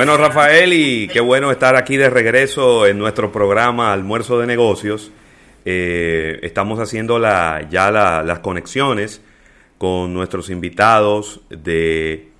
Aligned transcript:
Bueno, 0.00 0.16
Rafael, 0.16 0.72
y 0.72 1.08
qué 1.08 1.20
bueno 1.20 1.50
estar 1.50 1.76
aquí 1.76 1.98
de 1.98 2.08
regreso 2.08 2.86
en 2.86 2.96
nuestro 2.96 3.30
programa 3.30 3.92
Almuerzo 3.92 4.38
de 4.38 4.46
Negocios. 4.46 5.12
Eh, 5.66 6.38
estamos 6.40 6.80
haciendo 6.80 7.18
la, 7.18 7.68
ya 7.68 7.90
las 7.90 8.38
conexiones 8.38 9.20
con 9.76 10.14
nuestros 10.14 10.48
invitados 10.48 11.42
de 11.50 12.30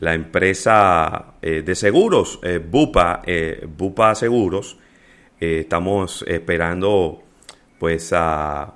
la 0.00 0.14
empresa 0.14 1.34
eh, 1.40 1.62
de 1.64 1.76
seguros, 1.76 2.40
eh, 2.42 2.58
Bupa, 2.58 3.22
Bupa 3.76 4.16
Seguros. 4.16 4.76
estamos 5.38 6.24
esperando 6.26 7.22
pues 7.78 8.12
a, 8.12 8.74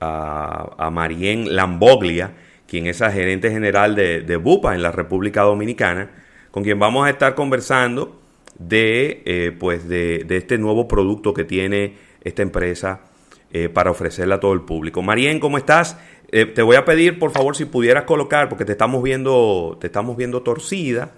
a, 0.00 0.90
Marien 0.90 1.54
Lamboglia, 1.54 2.32
quien 2.66 2.88
es 2.88 2.98
la 2.98 3.12
gerente 3.12 3.48
general 3.48 3.94
de 3.94 4.36
Bupa 4.38 4.74
en 4.74 4.82
la 4.82 4.90
República 4.90 5.42
Dominicana 5.42 6.10
con 6.50 6.62
quien 6.62 6.78
vamos 6.78 7.06
a 7.06 7.10
estar 7.10 7.34
conversando 7.34 8.20
de, 8.58 9.22
eh, 9.24 9.56
pues 9.58 9.88
de, 9.88 10.26
este 10.28 10.58
nuevo 10.58 10.88
producto 10.88 11.32
que 11.32 11.44
tiene 11.44 11.96
esta 12.22 12.42
empresa 12.42 13.00
eh, 13.52 13.68
para 13.68 13.90
ofrecerle 13.90 14.34
a 14.34 14.40
todo 14.40 14.52
el 14.52 14.62
público. 14.62 15.02
Marien, 15.02 15.40
¿cómo 15.40 15.58
estás? 15.58 15.96
Eh, 16.32 16.46
te 16.46 16.62
voy 16.62 16.76
a 16.76 16.84
pedir, 16.84 17.18
por 17.18 17.32
favor, 17.32 17.56
si 17.56 17.64
pudieras 17.64 18.04
colocar, 18.04 18.48
porque 18.48 18.64
te 18.64 18.72
estamos 18.72 19.02
viendo, 19.02 19.78
te 19.80 19.88
estamos 19.88 20.16
viendo 20.16 20.42
torcida, 20.42 21.12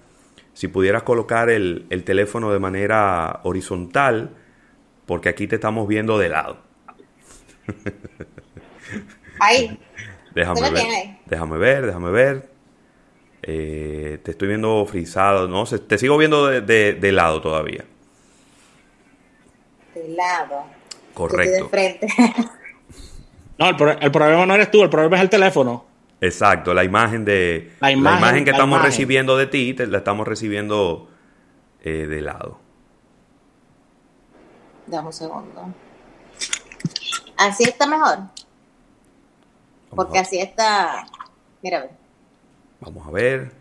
si 0.53 0.67
pudieras 0.67 1.03
colocar 1.03 1.49
el, 1.49 1.85
teléfono 2.05 2.51
de 2.51 2.59
manera 2.59 3.41
horizontal, 3.43 4.31
porque 5.05 5.29
aquí 5.29 5.47
te 5.47 5.55
estamos 5.55 5.87
viendo 5.87 6.17
de 6.17 6.29
lado. 6.29 6.57
Ahí. 9.39 9.77
déjame 10.35 10.71
ver, 10.71 11.17
déjame 11.25 11.57
ver, 11.57 11.85
déjame 11.85 12.11
ver. 12.11 12.52
Eh, 13.45 14.19
te 14.23 14.31
estoy 14.31 14.47
viendo 14.47 14.85
frisado, 14.85 15.49
¿no? 15.49 15.65
Te 15.65 15.97
sigo 15.97 16.17
viendo 16.17 16.47
de, 16.47 17.11
lado 17.11 17.41
todavía. 17.41 17.83
De 19.93 20.07
lado. 20.09 20.63
Correcto. 21.13 21.65
De 21.65 21.69
frente. 21.69 22.07
no, 23.59 23.69
el, 23.69 24.11
problema 24.11 24.45
no 24.45 24.55
eres 24.55 24.71
tú, 24.71 24.81
el 24.81 24.89
problema 24.89 25.17
es 25.17 25.23
el 25.23 25.29
teléfono. 25.29 25.85
Exacto, 26.21 26.73
la 26.73 26.85
imagen 26.85 27.25
de 27.25 27.73
la 27.81 27.91
imagen, 27.91 28.45
que 28.45 28.51
estamos 28.51 28.81
recibiendo 28.81 29.35
de 29.35 29.45
ti, 29.47 29.73
la 29.73 29.97
estamos 29.97 30.25
recibiendo 30.25 31.09
eh, 31.81 32.07
de 32.07 32.21
lado. 32.21 32.59
Dame 34.87 35.07
un 35.07 35.13
segundo. 35.13 35.73
Así 37.35 37.65
está 37.65 37.85
mejor. 37.87 38.19
Porque 39.89 40.19
así 40.19 40.39
está. 40.39 41.05
Mira, 41.61 41.89
Vamos 42.85 43.07
a 43.07 43.11
ver. 43.11 43.51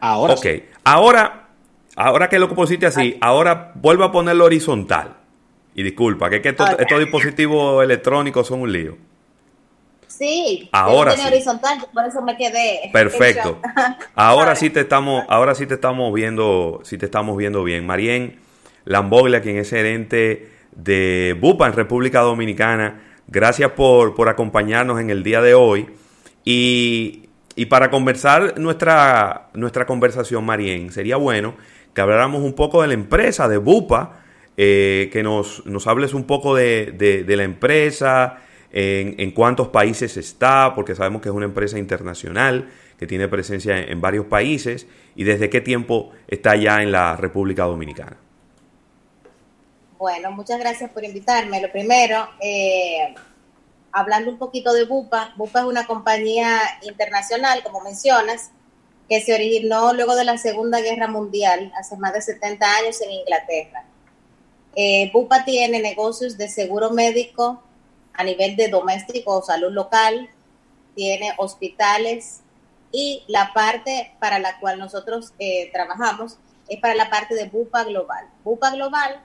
Ahora. 0.00 0.34
Ok. 0.34 0.46
Ahora, 0.84 1.48
ahora 1.96 2.28
que 2.28 2.38
lo 2.38 2.48
pusiste 2.54 2.86
así, 2.86 3.16
ahora 3.20 3.72
vuelvo 3.74 4.04
a 4.04 4.12
ponerlo 4.12 4.44
horizontal. 4.44 5.16
Y 5.74 5.82
disculpa, 5.82 6.30
que, 6.30 6.40
que 6.40 6.50
estos, 6.50 6.98
dispositivos 6.98 7.82
electrónicos 7.82 8.46
son 8.46 8.60
un 8.60 8.72
lío. 8.72 8.96
Sí, 10.06 10.68
ahora 10.70 11.16
sí. 11.16 11.26
horizontal, 11.26 11.84
por 11.92 12.04
eso 12.04 12.22
me 12.22 12.36
quedé. 12.36 12.90
Perfecto. 12.92 13.60
Ahora 14.14 14.54
sí 14.54 14.70
te 14.70 14.80
estamos, 14.80 15.24
ahora 15.26 15.56
sí 15.56 15.66
te 15.66 15.74
estamos 15.74 16.14
viendo, 16.14 16.80
sí 16.84 16.96
te 16.98 17.06
estamos 17.06 17.36
viendo 17.36 17.64
bien. 17.64 17.84
Marien 17.84 18.38
Lamboglia, 18.84 19.42
quien 19.42 19.56
es 19.56 19.70
gerente 19.70 20.52
de 20.70 21.36
Bupa 21.40 21.66
en 21.66 21.72
República 21.72 22.20
Dominicana, 22.20 23.02
gracias 23.26 23.72
por, 23.72 24.14
por 24.14 24.28
acompañarnos 24.28 25.00
en 25.00 25.10
el 25.10 25.24
día 25.24 25.40
de 25.40 25.54
hoy. 25.54 25.88
Y 26.44 27.23
y 27.56 27.66
para 27.66 27.90
conversar 27.90 28.58
nuestra, 28.58 29.48
nuestra 29.54 29.86
conversación, 29.86 30.44
Marien, 30.44 30.90
sería 30.92 31.16
bueno 31.16 31.54
que 31.94 32.00
habláramos 32.00 32.42
un 32.42 32.54
poco 32.54 32.82
de 32.82 32.88
la 32.88 32.94
empresa, 32.94 33.48
de 33.48 33.58
Bupa, 33.58 34.24
eh, 34.56 35.08
que 35.12 35.22
nos, 35.22 35.64
nos 35.66 35.86
hables 35.86 36.14
un 36.14 36.24
poco 36.24 36.54
de, 36.54 37.24
la 37.28 37.42
empresa, 37.44 38.38
en, 38.72 39.30
cuántos 39.30 39.68
países 39.68 40.16
está, 40.16 40.74
porque 40.74 40.94
sabemos 40.94 41.22
que 41.22 41.28
es 41.28 41.34
una 41.34 41.44
empresa 41.44 41.78
internacional, 41.78 42.68
que 42.98 43.06
tiene 43.06 43.28
presencia 43.28 43.78
en, 43.78 44.00
varios 44.00 44.26
países, 44.26 44.88
y 45.14 45.22
desde 45.24 45.48
qué 45.48 45.60
tiempo 45.60 46.10
está 46.26 46.56
ya 46.56 46.82
en 46.82 46.90
la 46.90 47.16
República 47.16 47.64
Dominicana. 47.64 48.16
Bueno, 49.98 50.32
muchas 50.32 50.58
gracias 50.58 50.90
por 50.90 51.04
invitarme. 51.04 51.62
Lo 51.62 51.70
primero, 51.70 52.28
eh, 52.40 53.14
hablando 53.94 54.28
un 54.28 54.38
poquito 54.38 54.72
de 54.72 54.84
Bupa, 54.84 55.32
Bupa 55.36 55.60
es 55.60 55.66
una 55.66 55.86
compañía 55.86 56.58
internacional, 56.82 57.62
como 57.62 57.80
mencionas, 57.80 58.50
que 59.08 59.20
se 59.20 59.32
originó 59.32 59.92
luego 59.92 60.16
de 60.16 60.24
la 60.24 60.36
Segunda 60.36 60.80
Guerra 60.80 61.06
Mundial, 61.06 61.72
hace 61.78 61.96
más 61.96 62.12
de 62.12 62.20
70 62.20 62.66
años 62.76 63.00
en 63.00 63.12
Inglaterra. 63.12 63.84
Eh, 64.74 65.10
Bupa 65.12 65.44
tiene 65.44 65.80
negocios 65.80 66.36
de 66.36 66.48
seguro 66.48 66.90
médico 66.90 67.62
a 68.12 68.24
nivel 68.24 68.56
de 68.56 68.66
doméstico 68.66 69.38
o 69.38 69.42
salud 69.42 69.70
local, 69.70 70.28
tiene 70.96 71.32
hospitales 71.36 72.40
y 72.90 73.22
la 73.28 73.52
parte 73.54 74.12
para 74.18 74.40
la 74.40 74.58
cual 74.58 74.80
nosotros 74.80 75.32
eh, 75.38 75.70
trabajamos 75.72 76.38
es 76.68 76.80
para 76.80 76.96
la 76.96 77.10
parte 77.10 77.36
de 77.36 77.44
Bupa 77.44 77.84
Global. 77.84 78.26
Bupa 78.42 78.70
Global 78.70 79.20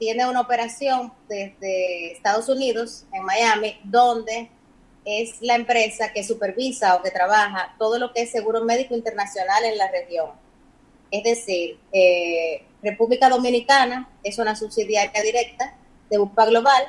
tiene 0.00 0.26
una 0.26 0.40
operación 0.40 1.12
desde 1.28 2.12
Estados 2.12 2.48
Unidos, 2.48 3.04
en 3.12 3.22
Miami, 3.22 3.78
donde 3.84 4.48
es 5.04 5.40
la 5.42 5.54
empresa 5.54 6.12
que 6.12 6.24
supervisa 6.24 6.96
o 6.96 7.02
que 7.02 7.10
trabaja 7.10 7.74
todo 7.78 7.98
lo 7.98 8.12
que 8.12 8.22
es 8.22 8.30
seguro 8.30 8.64
médico 8.64 8.96
internacional 8.96 9.62
en 9.64 9.76
la 9.76 9.90
región. 9.90 10.30
Es 11.10 11.22
decir, 11.22 11.78
eh, 11.92 12.64
República 12.82 13.28
Dominicana 13.28 14.08
es 14.24 14.38
una 14.38 14.56
subsidiaria 14.56 15.22
directa 15.22 15.76
de 16.08 16.16
Bupa 16.16 16.46
Global 16.46 16.82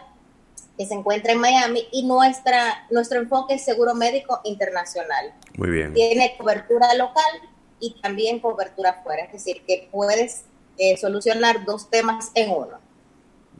que 0.77 0.85
se 0.85 0.93
encuentra 0.93 1.33
en 1.33 1.39
Miami 1.39 1.83
y 1.91 2.03
nuestra, 2.03 2.87
nuestro 2.91 3.19
enfoque 3.19 3.55
es 3.55 3.65
seguro 3.65 3.93
médico 3.93 4.39
internacional. 4.45 5.33
Muy 5.57 5.69
bien. 5.69 5.93
Tiene 5.93 6.35
cobertura 6.37 6.93
local 6.93 7.41
y 7.81 7.93
también 8.01 8.39
cobertura 8.39 9.01
fuera, 9.03 9.25
es 9.25 9.33
decir, 9.33 9.63
que 9.67 9.89
puedes 9.91 10.45
eh, 10.77 10.95
solucionar 10.95 11.65
dos 11.65 11.89
temas 11.89 12.31
en 12.35 12.51
uno. 12.51 12.79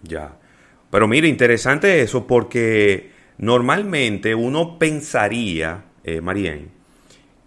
Ya. 0.03 0.37
Pero 0.89 1.07
mire, 1.07 1.27
interesante 1.27 2.01
eso 2.01 2.27
porque 2.27 3.11
normalmente 3.37 4.35
uno 4.35 4.77
pensaría, 4.77 5.85
eh, 6.03 6.21
Marien, 6.21 6.69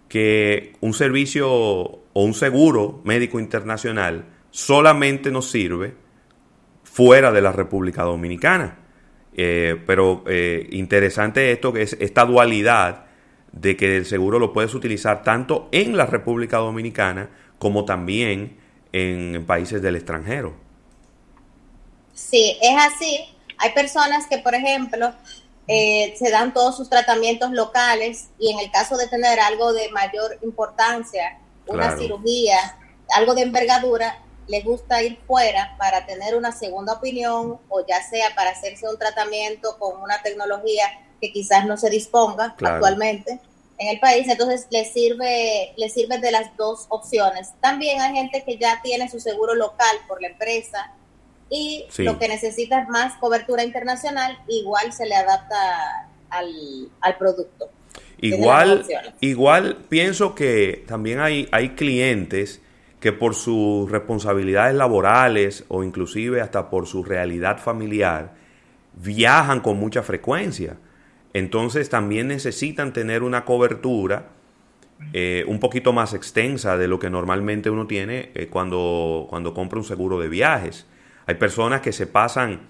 que 0.07 0.73
un 0.81 0.93
servicio 0.93 1.49
o 1.51 2.03
un 2.13 2.33
seguro 2.33 3.01
médico 3.03 3.39
internacional 3.39 4.25
solamente 4.49 5.31
nos 5.31 5.49
sirve 5.51 5.93
fuera 6.83 7.31
de 7.31 7.41
la 7.41 7.51
República 7.51 8.03
Dominicana. 8.03 8.79
Eh, 9.37 9.75
pero 9.85 10.23
eh, 10.27 10.67
interesante 10.71 11.51
esto 11.51 11.73
que 11.73 11.81
es 11.81 11.97
esta 11.99 12.25
dualidad 12.25 13.05
de 13.51 13.75
que 13.75 13.97
el 13.97 14.05
seguro 14.05 14.39
lo 14.39 14.53
puedes 14.53 14.73
utilizar 14.73 15.23
tanto 15.23 15.67
en 15.73 15.97
la 15.97 16.05
República 16.05 16.57
Dominicana 16.57 17.29
como 17.57 17.83
también 17.83 18.57
en 18.93 19.43
países 19.45 19.81
del 19.81 19.97
extranjero. 19.97 20.64
Sí, 22.15 22.57
es 22.61 22.75
así. 22.81 23.25
Hay 23.57 23.73
personas 23.73 24.25
que, 24.27 24.39
por 24.39 24.55
ejemplo, 24.55 25.13
eh, 25.67 26.15
se 26.17 26.31
dan 26.31 26.53
todos 26.53 26.77
sus 26.77 26.89
tratamientos 26.89 27.51
locales 27.51 28.29
y 28.39 28.51
en 28.51 28.59
el 28.59 28.71
caso 28.71 28.97
de 28.97 29.07
tener 29.07 29.39
algo 29.39 29.73
de 29.73 29.89
mayor 29.91 30.39
importancia, 30.41 31.39
una 31.67 31.97
cirugía, 31.97 32.57
algo 33.15 33.35
de 33.35 33.41
envergadura, 33.41 34.21
les 34.47 34.63
gusta 34.63 35.01
ir 35.03 35.19
fuera 35.27 35.75
para 35.77 36.05
tener 36.05 36.35
una 36.35 36.51
segunda 36.51 36.93
opinión 36.93 37.59
o 37.67 37.85
ya 37.87 38.01
sea 38.03 38.33
para 38.35 38.51
hacerse 38.51 38.87
un 38.87 38.97
tratamiento 38.97 39.77
con 39.79 39.99
una 40.01 40.21
tecnología 40.21 40.85
que 41.19 41.31
quizás 41.31 41.65
no 41.65 41.77
se 41.77 41.89
disponga 41.89 42.55
actualmente 42.61 43.39
en 43.77 43.89
el 43.89 43.99
país, 43.99 44.27
entonces 44.29 44.67
les 44.69 44.93
sirve, 44.93 45.73
les 45.75 45.93
sirve 45.93 46.19
de 46.19 46.31
las 46.31 46.55
dos 46.55 46.85
opciones. 46.89 47.49
También 47.59 47.99
hay 48.01 48.13
gente 48.13 48.43
que 48.45 48.57
ya 48.57 48.79
tiene 48.81 49.09
su 49.09 49.19
seguro 49.19 49.53
local 49.53 49.97
por 50.07 50.21
la 50.21 50.29
empresa 50.29 50.93
y 51.49 51.85
lo 51.99 52.17
que 52.17 52.27
necesita 52.27 52.81
es 52.81 52.89
más 52.89 53.15
cobertura 53.17 53.63
internacional, 53.63 54.39
igual 54.47 54.91
se 54.93 55.05
le 55.05 55.15
adapta 55.15 56.09
al, 56.29 57.17
producto. 57.17 57.69
Igual, 58.19 58.85
igual 59.21 59.77
pienso 59.87 60.35
que 60.35 60.83
también 60.87 61.19
hay, 61.19 61.47
hay 61.51 61.69
clientes 61.69 62.61
que 62.99 63.13
por 63.13 63.35
sus 63.35 63.91
responsabilidades 63.91 64.75
laborales 64.75 65.65
o 65.67 65.83
inclusive 65.83 66.41
hasta 66.41 66.69
por 66.69 66.87
su 66.87 67.03
realidad 67.03 67.59
familiar 67.59 68.33
viajan 68.95 69.59
con 69.59 69.77
mucha 69.77 70.01
frecuencia. 70.01 70.77
Entonces 71.33 71.89
también 71.89 72.29
necesitan 72.29 72.93
tener 72.93 73.21
una 73.21 73.45
cobertura 73.45 74.29
eh, 75.13 75.43
un 75.47 75.59
poquito 75.59 75.91
más 75.93 76.13
extensa 76.13 76.77
de 76.77 76.87
lo 76.87 76.97
que 76.97 77.09
normalmente 77.09 77.69
uno 77.69 77.85
tiene 77.85 78.31
eh, 78.33 78.47
cuando, 78.47 79.27
cuando 79.29 79.53
compra 79.53 79.77
un 79.77 79.85
seguro 79.85 80.19
de 80.19 80.29
viajes. 80.29 80.87
Hay 81.27 81.35
personas 81.35 81.81
que 81.81 81.91
se 81.91 82.07
pasan 82.07 82.67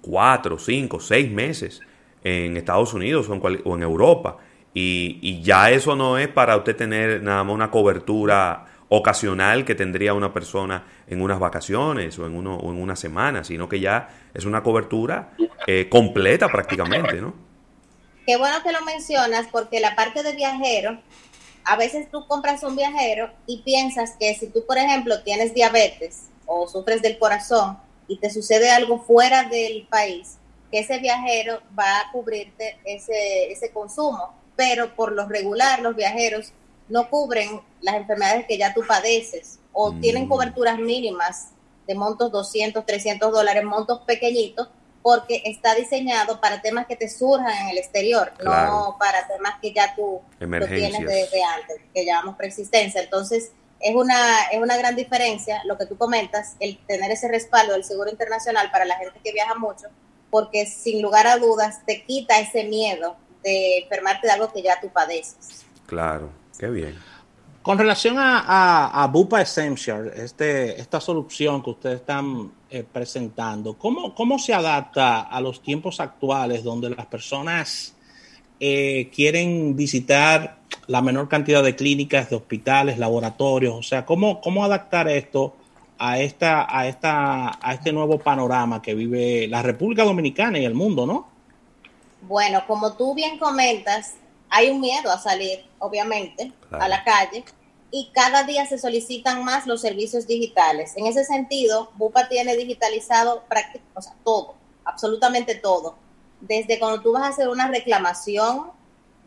cuatro, 0.00 0.58
cinco, 0.58 1.00
seis 1.00 1.30
meses 1.30 1.80
en 2.22 2.56
Estados 2.56 2.94
Unidos 2.94 3.28
o 3.28 3.74
en, 3.74 3.82
Europa. 3.82 4.38
Y, 4.74 5.42
ya 5.42 5.70
eso 5.70 5.96
no 5.96 6.18
es 6.18 6.28
para 6.28 6.56
usted 6.56 6.76
tener 6.76 7.22
nada 7.22 7.42
más 7.44 7.54
una 7.54 7.70
cobertura 7.70 8.66
ocasional 8.90 9.64
que 9.64 9.74
tendría 9.74 10.14
una 10.14 10.32
persona 10.32 10.84
en 11.06 11.20
unas 11.20 11.38
vacaciones 11.38 12.18
o 12.18 12.26
en, 12.26 12.34
uno, 12.34 12.56
o 12.56 12.70
en 12.70 12.80
una 12.80 12.96
semana, 12.96 13.44
sino 13.44 13.68
que 13.68 13.80
ya 13.80 14.08
es 14.32 14.44
una 14.44 14.62
cobertura 14.62 15.32
eh, 15.66 15.88
completa 15.90 16.48
prácticamente, 16.48 17.20
¿no? 17.20 17.34
Qué 18.26 18.36
bueno 18.36 18.62
que 18.62 18.72
lo 18.72 18.82
mencionas 18.82 19.46
porque 19.50 19.80
la 19.80 19.94
parte 19.94 20.22
de 20.22 20.34
viajero, 20.34 20.98
a 21.64 21.76
veces 21.76 22.10
tú 22.10 22.26
compras 22.26 22.62
un 22.62 22.76
viajero 22.76 23.30
y 23.46 23.62
piensas 23.62 24.16
que 24.18 24.34
si 24.34 24.48
tú, 24.48 24.64
por 24.66 24.78
ejemplo, 24.78 25.22
tienes 25.22 25.54
diabetes 25.54 26.28
o 26.46 26.68
sufres 26.68 27.02
del 27.02 27.18
corazón 27.18 27.78
y 28.08 28.18
te 28.18 28.30
sucede 28.30 28.70
algo 28.70 29.00
fuera 29.00 29.44
del 29.44 29.86
país, 29.88 30.38
que 30.72 30.80
ese 30.80 30.98
viajero 30.98 31.60
va 31.78 32.00
a 32.00 32.10
cubrirte 32.10 32.78
ese, 32.84 33.52
ese 33.52 33.70
consumo. 33.70 34.34
Pero 34.56 34.96
por 34.96 35.12
lo 35.12 35.28
regular, 35.28 35.80
los 35.80 35.94
viajeros 35.94 36.52
no 36.88 37.08
cubren 37.10 37.60
las 37.80 37.94
enfermedades 37.94 38.46
que 38.46 38.58
ya 38.58 38.74
tú 38.74 38.82
padeces 38.86 39.60
o 39.72 39.92
mm. 39.92 40.00
tienen 40.00 40.28
coberturas 40.28 40.78
mínimas 40.78 41.50
de 41.86 41.94
montos 41.94 42.32
200, 42.32 42.84
300 42.84 43.32
dólares, 43.32 43.64
montos 43.64 44.00
pequeñitos, 44.00 44.68
porque 45.02 45.42
está 45.44 45.74
diseñado 45.74 46.40
para 46.40 46.60
temas 46.60 46.86
que 46.86 46.96
te 46.96 47.08
surjan 47.08 47.56
en 47.62 47.68
el 47.68 47.78
exterior, 47.78 48.32
no 48.44 48.96
para 48.98 49.26
temas 49.26 49.54
que 49.62 49.72
ya 49.72 49.94
tú 49.94 50.20
tienes 50.38 51.00
desde 51.00 51.42
antes, 51.42 51.76
que 51.94 52.04
llamamos 52.04 52.36
preexistencia. 52.36 53.00
Entonces, 53.00 53.52
es 53.80 53.94
una, 53.94 54.42
es 54.52 54.60
una 54.60 54.76
gran 54.76 54.96
diferencia 54.96 55.62
lo 55.64 55.78
que 55.78 55.86
tú 55.86 55.96
comentas, 55.96 56.56
el 56.60 56.78
tener 56.86 57.10
ese 57.10 57.28
respaldo 57.28 57.72
del 57.72 57.84
seguro 57.84 58.10
internacional 58.10 58.70
para 58.70 58.84
la 58.84 58.96
gente 58.96 59.20
que 59.22 59.32
viaja 59.32 59.54
mucho, 59.54 59.86
porque 60.30 60.66
sin 60.66 61.00
lugar 61.02 61.26
a 61.26 61.38
dudas 61.38 61.84
te 61.86 62.04
quita 62.04 62.38
ese 62.38 62.64
miedo 62.64 63.16
de 63.42 63.78
enfermarte 63.78 64.26
de 64.26 64.32
algo 64.32 64.52
que 64.52 64.62
ya 64.62 64.80
tú 64.80 64.88
padeces. 64.88 65.64
Claro, 65.86 66.30
qué 66.58 66.68
bien. 66.68 66.98
Con 67.62 67.76
relación 67.76 68.16
a, 68.18 69.02
a, 69.02 69.06
Bupa 69.08 69.42
Essential, 69.42 70.10
este, 70.16 70.80
esta 70.80 71.00
solución 71.00 71.62
que 71.62 71.70
ustedes 71.70 72.00
están 72.00 72.50
eh, 72.70 72.84
presentando, 72.90 73.74
¿cómo, 73.76 74.14
¿cómo 74.14 74.38
se 74.38 74.54
adapta 74.54 75.22
a 75.22 75.40
los 75.40 75.62
tiempos 75.62 76.00
actuales 76.00 76.64
donde 76.64 76.90
las 76.90 77.06
personas 77.06 77.94
eh, 78.60 79.10
quieren 79.14 79.76
visitar 79.76 80.58
la 80.86 81.02
menor 81.02 81.28
cantidad 81.28 81.62
de 81.62 81.76
clínicas, 81.76 82.30
de 82.30 82.36
hospitales, 82.36 82.98
laboratorios? 82.98 83.74
O 83.74 83.82
sea, 83.82 84.04
¿cómo, 84.04 84.40
cómo 84.40 84.64
adaptar 84.64 85.08
esto 85.08 85.54
a, 85.98 86.18
esta, 86.18 86.66
a, 86.68 86.86
esta, 86.86 87.58
a 87.60 87.74
este 87.74 87.92
nuevo 87.92 88.18
panorama 88.18 88.80
que 88.80 88.94
vive 88.94 89.48
la 89.48 89.62
República 89.62 90.04
Dominicana 90.04 90.58
y 90.58 90.64
el 90.64 90.74
mundo, 90.74 91.06
¿no? 91.06 91.28
Bueno, 92.22 92.64
como 92.66 92.94
tú 92.94 93.14
bien 93.14 93.38
comentas, 93.38 94.14
hay 94.50 94.70
un 94.70 94.80
miedo 94.80 95.10
a 95.10 95.18
salir, 95.18 95.64
obviamente, 95.78 96.52
a 96.70 96.88
la 96.88 97.04
calle 97.04 97.44
y 97.90 98.10
cada 98.12 98.44
día 98.44 98.66
se 98.66 98.78
solicitan 98.78 99.44
más 99.44 99.66
los 99.66 99.80
servicios 99.80 100.26
digitales. 100.26 100.92
En 100.96 101.06
ese 101.06 101.24
sentido, 101.24 101.90
Bupa 101.96 102.28
tiene 102.28 102.56
digitalizado 102.56 103.44
prácticamente, 103.48 103.90
o 103.94 104.02
sea, 104.02 104.14
todo, 104.24 104.54
absolutamente 104.84 105.54
todo. 105.54 105.96
Desde 106.40 106.78
cuando 106.78 107.02
tú 107.02 107.12
vas 107.12 107.24
a 107.24 107.28
hacer 107.28 107.48
una 107.48 107.68
reclamación, 107.68 108.70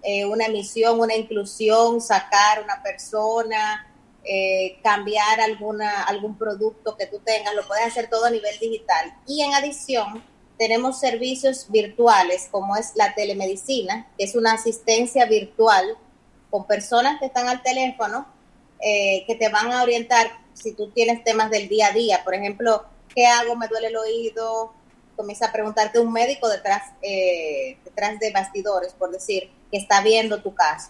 eh, 0.04 0.26
una 0.26 0.46
emisión, 0.46 1.00
una 1.00 1.16
inclusión, 1.16 2.02
sacar 2.02 2.64
una 2.64 2.82
persona, 2.82 3.88
eh, 4.24 4.80
cambiar 4.84 5.42
alguna, 5.42 6.04
algún 6.04 6.38
producto 6.38 6.96
que 6.96 7.08
tú 7.08 7.20
tengas, 7.20 7.54
lo 7.56 7.68
puedes 7.68 7.86
hacer 7.86 8.10
todo 8.10 8.26
a 8.26 8.30
nivel 8.32 8.58
digital. 8.60 9.16
Y 9.28 9.42
en 9.42 9.54
adición, 9.54 10.24
tenemos 10.58 11.00
servicios 11.00 11.66
virtuales 11.70 12.48
como 12.52 12.76
es 12.76 12.92
la 12.96 13.16
telemedicina, 13.16 14.08
que 14.18 14.26
es 14.26 14.36
una 14.36 14.54
asistencia 14.54 15.26
virtual 15.26 15.98
con 16.52 16.68
personas 16.68 17.20
que 17.20 17.26
están 17.26 17.48
al 17.48 17.64
teléfono, 17.64 18.28
eh, 18.80 19.24
que 19.26 19.36
te 19.36 19.50
van 19.50 19.72
a 19.72 19.82
orientar 19.82 20.32
si 20.54 20.74
tú 20.74 20.92
tienes 20.92 21.24
temas 21.24 21.50
del 21.50 21.68
día 21.68 21.88
a 21.88 21.94
día. 21.94 22.24
Por 22.24 22.36
ejemplo, 22.36 22.86
¿qué 23.16 23.26
hago? 23.26 23.56
¿Me 23.56 23.68
duele 23.68 23.88
el 23.88 23.98
oído? 23.98 24.74
Comienza 25.22 25.46
a 25.46 25.52
preguntarte 25.52 26.00
un 26.00 26.12
médico 26.12 26.50
detrás, 26.50 26.82
eh, 27.04 27.78
detrás 27.86 28.20
de 28.20 28.32
bastidores, 28.32 28.92
por 28.94 29.12
decir, 29.12 29.52
que 29.70 29.78
está 29.78 30.02
viendo 30.02 30.42
tu 30.42 30.56
caso. 30.56 30.90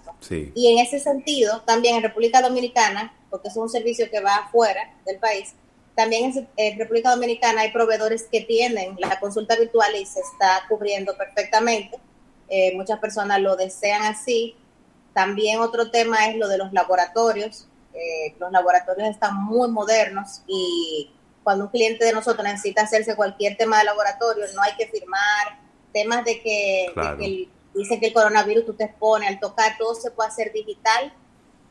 Y 0.55 0.71
en 0.71 0.79
ese 0.79 0.99
sentido, 0.99 1.63
también 1.63 1.97
en 1.97 2.03
República 2.03 2.41
Dominicana, 2.41 3.13
porque 3.29 3.49
es 3.49 3.57
un 3.57 3.67
servicio 3.67 4.09
que 4.09 4.21
va 4.21 4.35
afuera 4.35 4.95
del 5.05 5.17
país, 5.19 5.53
también 5.95 6.47
en, 6.55 6.79
República 6.79 7.09
Dominicana 7.09 7.63
hay 7.63 7.73
proveedores 7.73 8.23
que 8.31 8.39
tienen 8.39 8.95
la 8.99 9.19
consulta 9.19 9.57
virtual 9.57 9.93
y 9.97 10.05
se 10.05 10.21
está 10.21 10.63
cubriendo 10.69 11.17
perfectamente. 11.17 11.99
Eh, 12.47 12.73
muchas 12.77 12.99
personas 12.99 13.41
lo 13.41 13.57
desean 13.57 14.03
así. 14.03 14.55
También 15.13 15.59
otro 15.59 15.91
tema 15.91 16.27
es 16.27 16.37
lo 16.37 16.47
de 16.47 16.57
los 16.57 16.71
laboratorios. 16.71 17.67
Eh, 17.93 18.33
los 18.39 18.49
laboratorios 18.49 19.09
están 19.09 19.43
muy 19.43 19.69
modernos 19.69 20.41
y 20.47 21.11
cuando 21.43 21.65
un 21.65 21.71
cliente 21.71 22.05
de 22.05 22.13
nosotros 22.13 22.43
necesita 22.43 22.83
hacerse 22.83 23.15
cualquier 23.15 23.57
tema 23.57 23.79
de 23.79 23.85
laboratorio, 23.85 24.45
no 24.55 24.61
hay 24.61 24.73
que 24.75 24.87
firmar. 24.87 25.59
Temas 25.93 26.23
de 26.23 26.41
que, 26.41 27.47
dice 27.73 27.99
que 27.99 28.07
el 28.07 28.13
coronavirus 28.13 28.65
tú 28.65 28.73
te 28.73 28.85
expones 28.85 29.29
al 29.29 29.39
tocar, 29.39 29.75
todo 29.77 29.95
se 29.95 30.11
puede 30.11 30.29
hacer 30.29 30.53
digital 30.53 31.13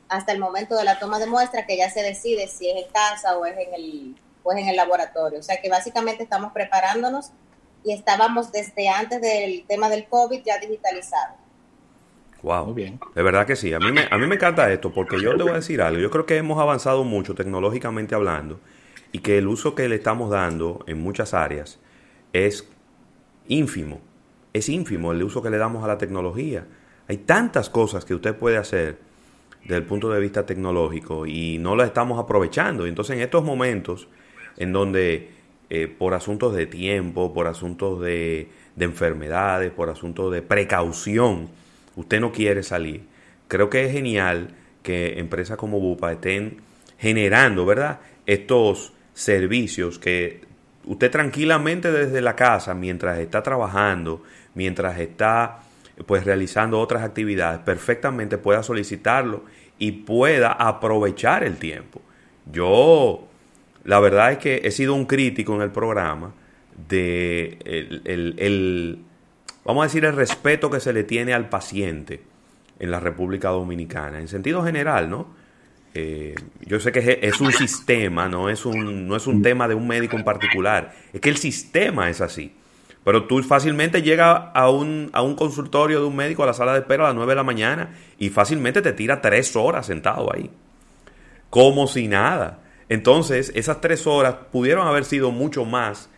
hasta 0.08 0.32
el 0.32 0.40
momento 0.40 0.76
de 0.76 0.84
la 0.84 0.98
toma 0.98 1.18
de 1.18 1.26
muestra 1.26 1.66
que 1.66 1.76
ya 1.76 1.88
se 1.88 2.02
decide 2.02 2.48
si 2.48 2.68
es 2.68 2.84
en 2.84 2.92
casa 2.92 3.38
o 3.38 3.46
es 3.46 3.56
en 3.56 3.74
el, 3.74 4.16
o 4.42 4.52
en 4.52 4.68
el 4.68 4.76
laboratorio. 4.76 5.38
O 5.38 5.42
sea 5.42 5.60
que 5.60 5.70
básicamente 5.70 6.24
estamos 6.24 6.52
preparándonos 6.52 7.30
y 7.84 7.92
estábamos 7.92 8.50
desde 8.50 8.88
antes 8.88 9.20
del 9.20 9.64
tema 9.66 9.88
del 9.88 10.06
COVID 10.06 10.42
ya 10.44 10.58
digitalizados. 10.58 11.36
Wow. 12.42 12.74
bien. 12.74 12.98
De 13.14 13.22
verdad 13.22 13.46
que 13.46 13.54
sí. 13.54 13.72
A 13.72 13.78
mí, 13.78 13.92
me, 13.92 14.08
a 14.10 14.18
mí 14.18 14.26
me 14.26 14.34
encanta 14.34 14.70
esto 14.72 14.92
porque 14.92 15.20
yo 15.22 15.36
te 15.36 15.42
voy 15.42 15.52
a 15.52 15.56
decir 15.56 15.80
algo. 15.80 16.00
Yo 16.00 16.10
creo 16.10 16.26
que 16.26 16.38
hemos 16.38 16.58
avanzado 16.58 17.04
mucho 17.04 17.34
tecnológicamente 17.34 18.14
hablando 18.14 18.58
y 19.12 19.18
que 19.20 19.38
el 19.38 19.48
uso 19.48 19.74
que 19.74 19.88
le 19.88 19.96
estamos 19.96 20.30
dando 20.30 20.84
en 20.86 21.00
muchas 21.00 21.34
áreas 21.34 21.78
es 22.32 22.68
ínfimo. 23.48 24.00
Es 24.52 24.68
ínfimo 24.68 25.12
el 25.12 25.22
uso 25.22 25.42
que 25.42 25.50
le 25.50 25.58
damos 25.58 25.84
a 25.84 25.88
la 25.88 25.98
tecnología. 25.98 26.66
Hay 27.08 27.18
tantas 27.18 27.70
cosas 27.70 28.04
que 28.04 28.14
usted 28.14 28.34
puede 28.36 28.56
hacer 28.56 28.98
desde 29.62 29.76
el 29.76 29.84
punto 29.84 30.10
de 30.10 30.20
vista 30.20 30.46
tecnológico 30.46 31.26
y 31.26 31.58
no 31.58 31.76
la 31.76 31.84
estamos 31.84 32.18
aprovechando. 32.18 32.86
Entonces 32.86 33.16
en 33.16 33.22
estos 33.22 33.44
momentos 33.44 34.08
en 34.56 34.72
donde 34.72 35.30
eh, 35.70 35.88
por 35.88 36.14
asuntos 36.14 36.54
de 36.54 36.66
tiempo, 36.66 37.32
por 37.32 37.46
asuntos 37.46 38.00
de, 38.00 38.48
de 38.76 38.84
enfermedades, 38.84 39.70
por 39.70 39.90
asuntos 39.90 40.32
de 40.32 40.42
precaución, 40.42 41.48
usted 41.96 42.20
no 42.20 42.32
quiere 42.32 42.62
salir, 42.62 43.02
creo 43.48 43.70
que 43.70 43.84
es 43.84 43.92
genial 43.92 44.54
que 44.82 45.18
empresas 45.18 45.56
como 45.56 45.80
Bupa 45.80 46.12
estén 46.12 46.58
generando, 46.98 47.66
¿verdad? 47.66 48.00
Estos 48.26 48.92
servicios 49.20 49.98
que 49.98 50.40
usted 50.86 51.10
tranquilamente 51.10 51.92
desde 51.92 52.22
la 52.22 52.34
casa, 52.34 52.72
mientras 52.74 53.18
está 53.18 53.42
trabajando, 53.42 54.22
mientras 54.54 54.98
está 54.98 55.60
pues 56.06 56.24
realizando 56.24 56.80
otras 56.80 57.02
actividades, 57.02 57.60
perfectamente 57.60 58.38
pueda 58.38 58.62
solicitarlo 58.62 59.44
y 59.78 59.92
pueda 59.92 60.52
aprovechar 60.52 61.44
el 61.44 61.58
tiempo. 61.58 62.00
Yo, 62.50 63.28
la 63.84 64.00
verdad 64.00 64.32
es 64.32 64.38
que 64.38 64.62
he 64.64 64.70
sido 64.70 64.94
un 64.94 65.04
crítico 65.04 65.54
en 65.54 65.60
el 65.60 65.70
programa 65.70 66.32
de 66.88 67.58
el, 67.66 69.00
vamos 69.66 69.82
a 69.82 69.86
decir, 69.86 70.06
el 70.06 70.16
respeto 70.16 70.70
que 70.70 70.80
se 70.80 70.94
le 70.94 71.04
tiene 71.04 71.34
al 71.34 71.50
paciente 71.50 72.22
en 72.78 72.90
la 72.90 73.00
República 73.00 73.50
Dominicana, 73.50 74.18
en 74.18 74.28
sentido 74.28 74.64
general, 74.64 75.10
¿no? 75.10 75.39
Eh, 75.94 76.34
yo 76.64 76.78
sé 76.78 76.92
que 76.92 77.18
es, 77.22 77.40
un 77.40 77.52
sistema, 77.52 78.28
no 78.28 78.48
es 78.48 78.64
un, 78.64 79.08
no 79.08 79.16
es 79.16 79.26
un 79.26 79.42
tema 79.42 79.66
de 79.66 79.74
un 79.74 79.88
médico 79.88 80.16
en 80.16 80.24
particular, 80.24 80.94
es 81.12 81.20
que 81.20 81.30
el 81.30 81.36
sistema 81.36 82.08
es 82.08 82.20
así. 82.20 82.52
Pero 83.02 83.24
tú 83.24 83.42
fácilmente 83.42 84.02
llegas 84.02 84.50
a 84.54 84.70
un, 84.70 85.10
a 85.12 85.22
un 85.22 85.34
consultorio 85.34 86.00
de 86.00 86.06
un 86.06 86.14
médico 86.14 86.42
a 86.42 86.46
la 86.46 86.52
sala 86.52 86.74
de 86.74 86.80
espera 86.80 87.04
a 87.04 87.06
las 87.08 87.16
9 87.16 87.32
de 87.32 87.36
la 87.36 87.42
mañana 87.42 87.94
y 88.18 88.28
fácilmente 88.28 88.82
te 88.82 88.92
tira 88.92 89.22
tres 89.22 89.56
horas 89.56 89.86
sentado 89.86 90.32
ahí. 90.32 90.50
Como 91.48 91.86
si 91.86 92.08
nada. 92.08 92.60
Entonces, 92.90 93.52
esas 93.54 93.80
tres 93.80 94.06
horas 94.06 94.34
pudieron 94.52 94.86
haber 94.86 95.04
sido 95.04 95.30
mucho 95.30 95.64
más 95.64 96.10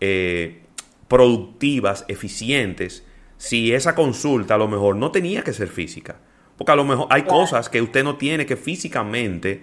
eh, 0.00 0.62
productivas, 1.06 2.04
eficientes, 2.08 3.04
si 3.36 3.72
esa 3.72 3.94
consulta 3.94 4.54
a 4.54 4.58
lo 4.58 4.68
mejor 4.68 4.96
no 4.96 5.12
tenía 5.12 5.44
que 5.44 5.52
ser 5.52 5.68
física. 5.68 6.16
Porque 6.56 6.72
a 6.72 6.76
lo 6.76 6.84
mejor 6.84 7.06
hay 7.10 7.22
cosas 7.22 7.68
que 7.68 7.82
usted 7.82 8.04
no 8.04 8.16
tiene 8.16 8.46
que 8.46 8.56
físicamente 8.56 9.62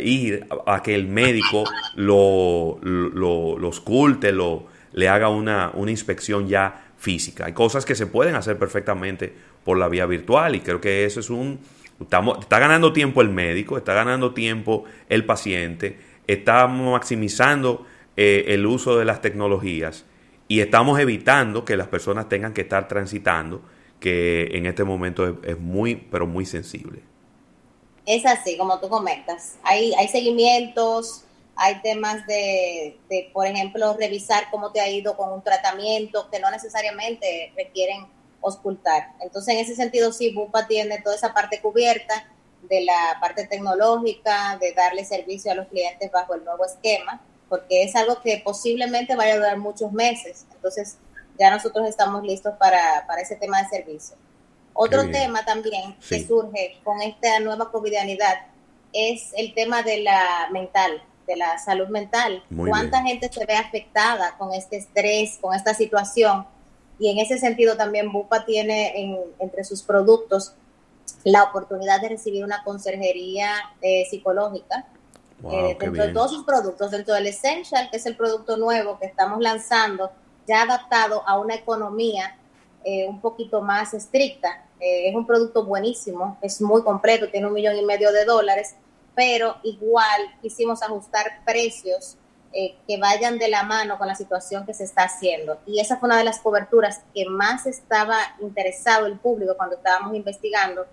ir 0.00 0.46
a, 0.66 0.82
que 0.82 0.94
el 0.94 1.06
médico 1.06 1.64
lo, 1.94 2.78
lo, 2.82 3.58
lo 3.58 3.68
esculte, 3.68 4.32
lo, 4.32 4.66
le 4.92 5.08
haga 5.08 5.28
una, 5.28 5.70
una 5.74 5.90
inspección 5.90 6.48
ya 6.48 6.86
física. 6.98 7.46
Hay 7.46 7.52
cosas 7.52 7.84
que 7.84 7.94
se 7.94 8.06
pueden 8.06 8.34
hacer 8.34 8.58
perfectamente 8.58 9.32
por 9.64 9.78
la 9.78 9.88
vía 9.88 10.06
virtual 10.06 10.54
y 10.54 10.60
creo 10.60 10.80
que 10.80 11.04
eso 11.04 11.20
es 11.20 11.30
un... 11.30 11.60
Estamos, 12.00 12.38
está 12.40 12.58
ganando 12.58 12.92
tiempo 12.92 13.22
el 13.22 13.30
médico, 13.30 13.78
está 13.78 13.94
ganando 13.94 14.34
tiempo 14.34 14.84
el 15.08 15.24
paciente, 15.24 15.98
estamos 16.26 16.92
maximizando 16.92 17.86
eh, 18.18 18.44
el 18.48 18.66
uso 18.66 18.98
de 18.98 19.06
las 19.06 19.22
tecnologías 19.22 20.04
y 20.46 20.60
estamos 20.60 21.00
evitando 21.00 21.64
que 21.64 21.76
las 21.76 21.88
personas 21.88 22.28
tengan 22.28 22.52
que 22.52 22.60
estar 22.62 22.86
transitando, 22.86 23.62
que 24.06 24.56
en 24.56 24.66
este 24.66 24.84
momento 24.84 25.36
es, 25.42 25.58
muy, 25.58 25.96
pero 25.96 26.28
muy 26.28 26.46
sensible. 26.46 27.02
Es 28.06 28.24
así, 28.24 28.56
como 28.56 28.78
tú 28.78 28.88
comentas. 28.88 29.56
Hay, 29.64 29.94
hay 29.94 30.06
seguimientos, 30.06 31.24
hay 31.56 31.82
temas 31.82 32.24
de, 32.28 32.96
de, 33.10 33.30
por 33.32 33.48
ejemplo, 33.48 33.96
revisar 33.98 34.44
cómo 34.52 34.70
te 34.70 34.80
ha 34.80 34.88
ido 34.88 35.16
con 35.16 35.32
un 35.32 35.42
tratamiento 35.42 36.30
que 36.30 36.38
no 36.38 36.52
necesariamente 36.52 37.52
requieren 37.56 38.06
ocultar. 38.40 39.08
Entonces, 39.20 39.54
en 39.54 39.60
ese 39.60 39.74
sentido, 39.74 40.12
sí, 40.12 40.32
Bupa 40.32 40.68
tiene 40.68 41.00
toda 41.00 41.16
esa 41.16 41.34
parte 41.34 41.60
cubierta 41.60 42.28
de 42.62 42.82
la 42.82 43.18
parte 43.20 43.48
tecnológica, 43.48 44.56
de 44.60 44.72
darle 44.72 45.04
servicio 45.04 45.50
a 45.50 45.56
los 45.56 45.66
clientes 45.66 46.12
bajo 46.12 46.36
el 46.36 46.44
nuevo 46.44 46.64
esquema, 46.64 47.20
porque 47.48 47.82
es 47.82 47.96
algo 47.96 48.22
que 48.22 48.40
posiblemente 48.44 49.16
vaya 49.16 49.34
a 49.34 49.38
durar 49.38 49.58
muchos 49.58 49.90
meses. 49.90 50.46
Entonces, 50.54 50.96
ya 51.38 51.50
nosotros 51.50 51.88
estamos 51.88 52.22
listos 52.22 52.54
para, 52.58 53.04
para 53.06 53.22
ese 53.22 53.36
tema 53.36 53.62
de 53.62 53.68
servicio. 53.68 54.16
Otro 54.72 55.10
tema 55.10 55.44
también 55.44 55.96
que 56.06 56.26
surge 56.26 56.78
con 56.84 57.00
esta 57.00 57.40
nueva 57.40 57.70
covidianidad 57.70 58.46
es 58.92 59.32
el 59.36 59.54
tema 59.54 59.82
de 59.82 60.02
la 60.02 60.48
mental, 60.52 61.02
de 61.26 61.36
la 61.36 61.58
salud 61.58 61.88
mental. 61.88 62.42
¿Cuánta 62.54 63.02
gente 63.02 63.30
se 63.32 63.44
ve 63.46 63.54
afectada 63.54 64.36
con 64.36 64.52
este 64.52 64.76
estrés, 64.76 65.38
con 65.40 65.54
esta 65.54 65.72
situación? 65.72 66.46
Y 66.98 67.10
en 67.10 67.18
ese 67.18 67.38
sentido 67.38 67.76
también 67.76 68.12
Bupa 68.12 68.44
tiene 68.44 69.18
entre 69.38 69.64
sus 69.64 69.82
productos 69.82 70.54
la 71.24 71.44
oportunidad 71.44 72.00
de 72.00 72.10
recibir 72.10 72.44
una 72.44 72.62
conserjería 72.62 73.50
eh, 73.80 74.06
psicológica. 74.10 74.86
Eh, 75.50 75.76
dentro 75.78 76.06
de 76.06 76.12
todos 76.12 76.30
sus 76.30 76.44
productos, 76.44 76.90
dentro 76.90 77.14
del 77.14 77.26
Essential, 77.26 77.88
que 77.90 77.98
es 77.98 78.06
el 78.06 78.16
producto 78.16 78.56
nuevo 78.56 78.98
que 78.98 79.06
estamos 79.06 79.40
lanzando, 79.40 80.10
ya 80.46 80.62
adaptado 80.62 81.22
a 81.26 81.38
una 81.38 81.54
economía 81.54 82.36
eh, 82.84 83.06
un 83.08 83.20
poquito 83.20 83.62
más 83.62 83.94
estricta. 83.94 84.64
es 84.78 85.14
un 85.14 85.26
producto 85.26 85.64
buenísimo, 85.64 86.38
es 86.42 86.60
muy 86.60 86.82
completo, 86.82 87.30
tiene 87.30 87.46
un 87.46 87.54
millón 87.54 87.76
y 87.76 87.84
medio 87.84 88.12
de 88.12 88.24
dólares, 88.24 88.76
pero 89.14 89.56
igual 89.62 90.20
quisimos 90.42 90.82
ajustar 90.82 91.40
precios 91.44 92.18
eh, 92.58 92.74
que 92.88 92.96
vayan 92.96 93.38
de 93.38 93.48
la 93.48 93.64
mano 93.64 93.98
con 93.98 94.06
la 94.06 94.14
situación 94.14 94.64
que 94.64 94.72
se 94.72 94.84
está 94.84 95.02
haciendo. 95.02 95.58
Y 95.66 95.78
esa 95.78 95.98
fue 95.98 96.08
una 96.08 96.16
de 96.16 96.24
las 96.24 96.38
coberturas 96.38 97.02
que 97.12 97.26
más 97.26 97.66
estaba 97.66 98.16
interesado 98.40 99.04
el 99.04 99.18
público 99.18 99.58
cuando 99.58 99.76
estábamos 99.76 100.16
investigando 100.16 100.86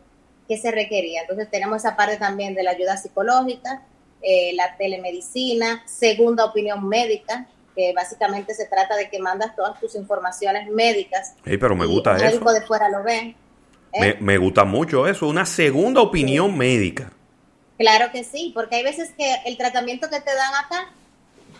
que 0.45 0.57
se 0.57 0.71
requería. 0.71 1.21
Entonces 1.21 1.49
tenemos 1.49 1.77
esa 1.77 1.95
parte 1.95 2.17
también 2.17 2.53
de 2.53 2.63
la 2.63 2.71
ayuda 2.71 2.97
psicológica, 2.97 3.81
eh, 4.21 4.51
la 4.55 4.75
telemedicina, 4.75 5.83
segunda 5.87 6.43
opinión 6.43 6.85
médica, 6.85 7.47
que 7.75 7.93
básicamente 7.93 8.53
se 8.53 8.65
trata 8.65 8.95
de 8.95 9.09
que 9.09 9.19
mandas 9.19 9.55
todas 9.55 9.79
tus 9.79 9.95
informaciones 9.95 10.69
médicas. 10.69 11.33
pero 11.43 11.75
me 11.75 11.85
gusta 11.85 12.15
eso. 12.15 12.25
médico 12.25 12.53
de 12.53 12.61
fuera 12.61 12.89
lo 12.89 13.03
ve. 13.03 13.35
¿eh? 13.93 13.99
Me, 13.99 14.13
me, 14.15 14.37
gusta 14.37 14.63
mucho 14.63 15.07
eso, 15.07 15.27
una 15.27 15.45
segunda 15.45 16.01
opinión 16.01 16.57
médica. 16.57 17.11
Claro 17.77 18.11
que 18.11 18.23
sí, 18.23 18.51
porque 18.53 18.77
hay 18.77 18.83
veces 18.83 19.11
que 19.17 19.35
el 19.45 19.57
tratamiento 19.57 20.09
que 20.09 20.21
te 20.21 20.33
dan 20.33 20.53
acá 20.63 20.91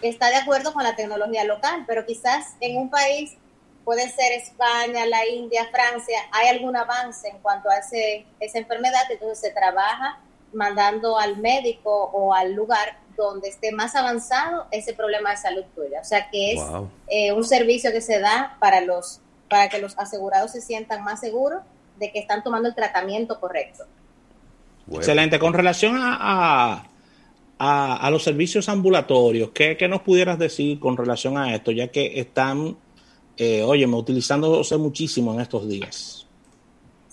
está 0.02 0.30
de 0.30 0.36
acuerdo 0.36 0.74
con 0.74 0.84
la 0.84 0.96
tecnología 0.96 1.44
local, 1.44 1.86
pero 1.88 2.06
quizás 2.06 2.56
en 2.60 2.78
un 2.78 2.90
país, 2.90 3.36
puede 3.84 4.10
ser 4.10 4.32
España, 4.34 5.06
la 5.06 5.26
India, 5.28 5.68
Francia, 5.72 6.20
hay 6.32 6.50
algún 6.50 6.76
avance 6.76 7.28
en 7.28 7.40
cuanto 7.40 7.70
a 7.70 7.78
ese, 7.78 8.26
esa 8.40 8.60
enfermedad, 8.60 9.02
entonces 9.10 9.40
se 9.40 9.52
trabaja 9.52 10.20
mandando 10.54 11.18
al 11.18 11.38
médico 11.38 12.12
o 12.14 12.34
al 12.34 12.54
lugar 12.54 12.98
donde 13.18 13.50
esté 13.50 13.72
más 13.72 13.96
avanzado 13.96 14.66
ese 14.72 14.94
problema 14.94 15.32
de 15.32 15.38
salud 15.38 15.64
tuya. 15.76 16.02
O 16.02 16.04
sea 16.06 16.30
que 16.30 16.54
es 16.54 16.62
eh, 17.08 17.32
un 17.32 17.44
servicio 17.44 17.92
que 17.92 18.02
se 18.02 18.20
da 18.20 18.58
para 18.60 18.82
los 18.82 19.20
para 19.50 19.70
que 19.70 19.78
los 19.78 19.98
asegurados 20.00 20.52
se 20.52 20.62
sientan 20.62 21.04
más 21.04 21.20
seguros 21.20 21.62
de 22.00 22.12
que 22.12 22.20
están 22.20 22.44
tomando 22.44 22.70
el 22.70 22.76
tratamiento 22.76 23.40
correcto. 23.40 23.84
Excelente. 24.92 25.38
Con 25.38 25.54
relación 25.54 25.96
a, 26.00 26.84
a, 27.60 28.10
los 28.10 28.24
servicios 28.24 28.68
ambulatorios, 28.68 29.52
¿qué, 29.52 29.88
nos 29.88 30.02
pudieras 30.02 30.40
decir 30.40 30.80
con 30.80 30.98
relación 30.98 31.38
a 31.38 31.56
esto, 31.56 31.72
ya 31.72 31.88
que 31.90 32.20
están, 32.20 32.76
eh, 33.38 33.62
óyeme, 33.62 33.96
utilizándose 33.96 34.76
muchísimo 34.78 35.34
en 35.34 35.42
estos 35.42 35.68
días? 35.68 36.23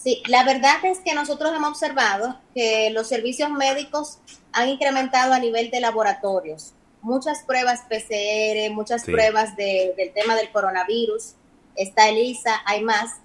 Sí, 0.03 0.23
la 0.29 0.45
verdad 0.45 0.85
es 0.85 1.01
que 1.01 1.15
nosotros 1.15 1.53
hemos 1.55 1.71
observado 1.71 2.39
que 2.55 2.91
los 2.91 3.07
servicios 3.09 3.51
médicos 3.51 4.19
han 4.53 4.69
incrementado 4.69 5.35
a 5.35 5.39
nivel 5.39 5.71
de 5.71 5.81
laboratorios. 5.81 6.73
Muchas 7.03 7.43
pruebas 7.43 7.83
PCR, 7.89 8.73
muchas 8.73 9.05
pruebas 9.05 9.57
del 9.57 10.13
tema 10.15 10.37
del 10.37 10.51
coronavirus. 10.51 11.35
Está 11.77 12.09
ELISA, 12.09 12.63
hay 12.65 12.83
más. 12.83 13.17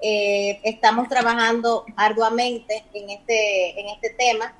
Eh, 0.00 0.60
estamos 0.64 1.08
trabajando 1.08 1.84
arduamente 1.96 2.84
en 2.92 3.10
este, 3.10 3.80
en 3.80 3.88
este 3.88 4.10
tema 4.10 4.54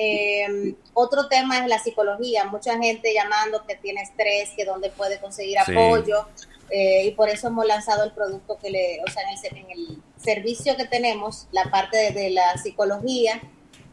eh, 0.00 0.74
otro 0.94 1.28
tema 1.28 1.58
es 1.58 1.66
la 1.66 1.78
psicología. 1.78 2.44
Mucha 2.44 2.78
gente 2.78 3.12
llamando 3.12 3.64
que 3.66 3.74
tiene 3.74 4.02
estrés, 4.02 4.50
que 4.56 4.64
dónde 4.64 4.90
puede 4.90 5.18
conseguir 5.18 5.58
apoyo. 5.58 6.26
Eh, 6.70 7.06
y 7.06 7.10
por 7.12 7.28
eso 7.28 7.48
hemos 7.48 7.66
lanzado 7.66 8.04
el 8.04 8.12
producto 8.12 8.58
que 8.58 8.70
le, 8.70 9.00
o 9.06 9.10
sea, 9.10 9.22
en 9.50 9.70
el, 9.70 10.02
servicio 10.16 10.76
que 10.76 10.84
tenemos, 10.84 11.46
la 11.52 11.70
parte 11.70 12.12
de, 12.12 12.30
la 12.30 12.56
psicología, 12.58 13.40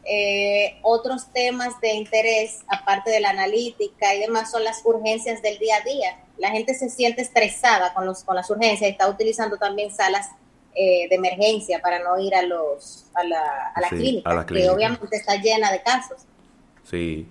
eh, 0.04 0.78
otros 0.82 1.32
temas 1.32 1.80
de 1.80 1.94
interés, 1.94 2.64
aparte 2.68 3.10
de 3.10 3.20
la 3.20 3.30
analítica 3.30 4.14
y 4.14 4.20
demás, 4.20 4.50
son 4.50 4.64
las 4.64 4.82
urgencias 4.84 5.40
del 5.40 5.58
día 5.58 5.76
a 5.76 5.80
día. 5.84 6.18
La 6.38 6.50
gente 6.50 6.74
se 6.74 6.90
siente 6.90 7.22
estresada 7.22 7.94
con, 7.94 8.06
los, 8.06 8.24
con 8.24 8.36
las 8.36 8.50
urgencias 8.50 8.88
y 8.88 8.92
está 8.92 9.08
utilizando 9.08 9.56
también 9.56 9.90
salas 9.94 10.28
eh, 10.74 11.08
de 11.08 11.14
emergencia 11.14 11.80
para 11.80 12.00
no 12.00 12.18
ir 12.20 12.34
a 12.34 12.42
los 12.42 13.06
a 13.14 13.24
la, 13.24 13.72
a 13.74 13.80
la, 13.80 13.88
clínica, 13.88 14.44
que 14.44 14.68
obviamente 14.68 15.16
está 15.16 15.36
llena 15.36 15.72
de 15.72 15.80
casos. 15.82 16.26
Sí. 16.84 17.26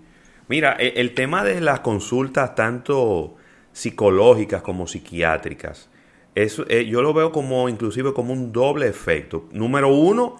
Mira, 0.47 0.75
e, 0.79 0.99
el, 0.99 1.13
tema 1.13 1.43
de 1.43 1.61
las 1.61 1.81
consultas 1.81 2.55
tanto 2.55 3.35
psicológicas 3.75 4.61
como 4.61 4.87
psiquiátricas, 4.87 5.89
eso, 6.33 6.65
eh, 6.69 6.85
yo 6.85 7.01
lo 7.01 7.13
veo 7.13 7.33
como 7.33 7.67
inclusive 7.67 8.13
como 8.13 8.31
un 8.31 8.53
doble 8.53 8.87
efecto. 8.87 9.49
Número 9.51 9.89
uno, 9.89 10.37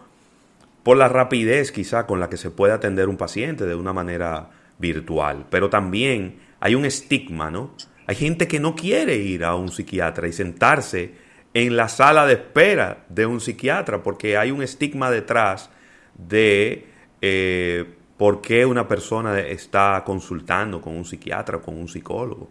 por 0.84 0.96
la 0.96 1.10
rapidez 1.10 1.74
quizá 1.74 2.08
con 2.08 2.22
la 2.22 2.30
que 2.30 2.38
se 2.38 2.50
puede 2.50 2.72
atender 2.72 3.10
un 3.10 3.18
paciente 3.18 3.66
de 3.66 3.76
una 3.76 3.92
manera 3.92 4.52
virtual, 4.78 5.46
pero 5.50 5.70
también 5.70 6.40
hay 6.62 6.76
un 6.76 6.86
estigma, 6.86 7.52
¿no? 7.52 7.76
Hay 8.08 8.16
gente 8.16 8.48
que 8.48 8.62
no 8.62 8.74
quiere 8.74 9.18
ir 9.18 9.44
a 9.44 9.56
un 9.56 9.70
psiquiatra 9.70 10.30
y 10.30 10.34
sentarse 10.34 11.14
en 11.54 11.76
la 11.76 11.90
sala 11.90 12.26
de 12.26 12.34
espera 12.34 13.06
de 13.10 13.26
un 13.26 13.42
psiquiatra, 13.42 14.02
porque 14.02 14.38
hay 14.38 14.52
un 14.52 14.62
estigma 14.62 15.12
detrás 15.12 15.70
de 16.18 16.88
eh, 17.22 17.86
por 18.16 18.42
qué 18.42 18.66
una 18.66 18.88
persona 18.88 19.38
está 19.40 20.04
consultando 20.06 20.80
con 20.80 20.96
un 20.96 21.04
psiquiatra 21.04 21.58
o 21.58 21.62
con 21.62 21.78
un 21.78 21.90
psicólogo. 21.90 22.50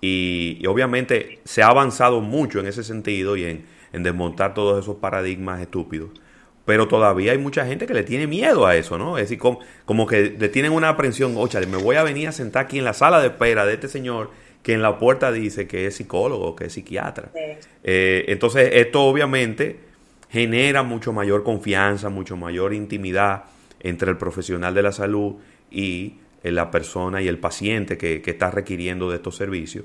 Y, 0.00 0.64
obviamente 0.66 1.40
se 1.44 1.62
ha 1.62 1.68
avanzado 1.68 2.20
mucho 2.20 2.60
en 2.60 2.66
ese 2.66 2.84
sentido 2.84 3.36
y 3.36 3.44
en, 3.44 3.64
desmontar 3.92 4.54
todos 4.54 4.82
esos 4.82 4.96
paradigmas 4.96 5.60
estúpidos. 5.60 6.10
Pero 6.64 6.86
todavía 6.86 7.32
hay 7.32 7.38
mucha 7.38 7.66
gente 7.66 7.86
que 7.86 7.94
le 7.94 8.04
tiene 8.04 8.26
miedo 8.26 8.66
a 8.66 8.76
eso, 8.76 8.96
¿no? 8.98 9.18
Es 9.18 9.24
decir, 9.24 9.38
como, 9.38 9.58
como 9.84 10.06
que 10.06 10.36
le 10.38 10.48
tienen 10.48 10.72
una 10.72 10.90
aprensión, 10.90 11.34
oye, 11.36 11.66
me 11.66 11.78
voy 11.78 11.96
a 11.96 12.04
venir 12.04 12.28
a 12.28 12.32
sentar 12.32 12.66
aquí 12.66 12.78
en 12.78 12.84
la 12.84 12.92
sala 12.92 13.20
de 13.20 13.28
espera 13.28 13.66
de 13.66 13.74
este 13.74 13.88
señor 13.88 14.30
que 14.62 14.74
en 14.74 14.82
la 14.82 14.98
puerta 14.98 15.32
dice 15.32 15.66
que 15.66 15.86
es 15.86 15.96
psicólogo, 15.96 16.54
que 16.54 16.66
es 16.66 16.72
psiquiatra. 16.72 17.30
Eh, 17.82 18.24
entonces, 18.28 18.70
esto 18.74 19.02
obviamente 19.02 19.80
genera 20.30 20.82
mucho 20.82 21.12
mayor 21.12 21.42
confianza, 21.42 22.08
mucho 22.08 22.36
mayor 22.36 22.74
intimidad 22.74 23.44
entre 23.80 24.10
el 24.10 24.16
profesional 24.18 24.74
de 24.74 24.82
la 24.82 24.92
salud 24.92 25.36
y 25.70 26.14
la 26.42 26.70
persona 26.70 27.20
y 27.20 27.28
el 27.28 27.38
paciente 27.38 27.98
que, 27.98 28.22
está 28.24 28.50
requiriendo 28.50 29.10
de 29.10 29.16
estos 29.16 29.36
servicios. 29.36 29.84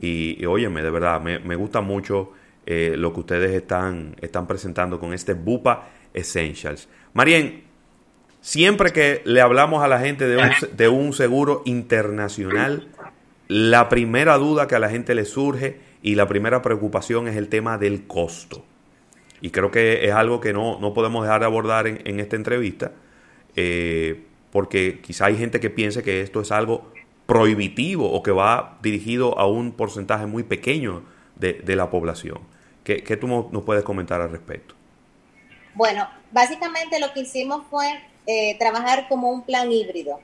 Y, 0.00 0.44
óyeme, 0.46 0.82
de 0.82 0.90
verdad, 0.90 1.20
me, 1.20 1.56
gusta 1.56 1.80
mucho 1.80 2.32
eh, 2.66 2.94
lo 2.96 3.12
que 3.12 3.20
ustedes 3.20 3.52
están, 3.52 4.16
están 4.20 4.46
presentando 4.46 4.98
con 4.98 5.12
este 5.12 5.34
Bupa 5.34 5.88
Essentials. 6.14 6.88
Marien, 7.12 7.64
siempre 8.40 8.92
que 8.92 9.22
le 9.24 9.40
hablamos 9.40 9.82
a 9.82 9.88
la 9.88 10.00
gente 10.00 10.26
de 10.26 10.36
un, 10.36 10.50
de 10.76 10.88
un 10.88 11.12
seguro 11.12 11.62
internacional, 11.66 12.88
la 13.48 13.88
primera 13.88 14.38
duda 14.38 14.66
que 14.68 14.76
a 14.76 14.78
la 14.78 14.88
gente 14.88 15.14
le 15.14 15.24
surge 15.24 15.80
y 16.02 16.14
la 16.14 16.26
primera 16.26 16.62
preocupación 16.62 17.28
es 17.28 17.36
el 17.36 17.48
tema 17.48 17.78
del 17.78 18.06
costo. 18.06 18.64
Y 19.40 19.50
creo 19.50 19.70
que 19.70 20.04
es 20.06 20.12
algo 20.12 20.40
que 20.40 20.52
no, 20.52 20.78
podemos 20.94 21.24
dejar 21.24 21.40
de 21.40 21.46
abordar 21.46 21.86
en, 21.86 22.20
esta 22.20 22.36
entrevista, 22.36 22.92
eh, 23.56 24.24
porque 24.52 25.00
quizá 25.00 25.26
hay 25.26 25.36
gente 25.36 25.60
que 25.60 25.70
piense 25.70 26.02
que 26.02 26.22
esto 26.22 26.40
es 26.40 26.52
algo 26.52 26.92
prohibitivo 27.26 28.10
o 28.10 28.22
que 28.22 28.32
va 28.32 28.78
dirigido 28.82 29.38
a 29.38 29.46
un 29.46 29.72
porcentaje 29.72 30.26
muy 30.26 30.42
pequeño 30.42 31.04
de, 31.36 31.62
la 31.76 31.90
población. 31.90 32.40
¿Qué, 32.84 33.16
tú 33.16 33.26
nos 33.28 33.62
puedes 33.64 33.84
comentar 33.84 34.20
al 34.20 34.30
respecto? 34.30 34.74
Bueno, 35.74 36.08
básicamente 36.32 36.98
lo 36.98 37.12
que 37.12 37.20
hicimos 37.20 37.64
fue 37.70 37.86
eh, 38.26 38.58
trabajar 38.58 39.06
como 39.08 39.30
un 39.30 39.42
plan 39.42 39.70
híbrido. 39.70 40.20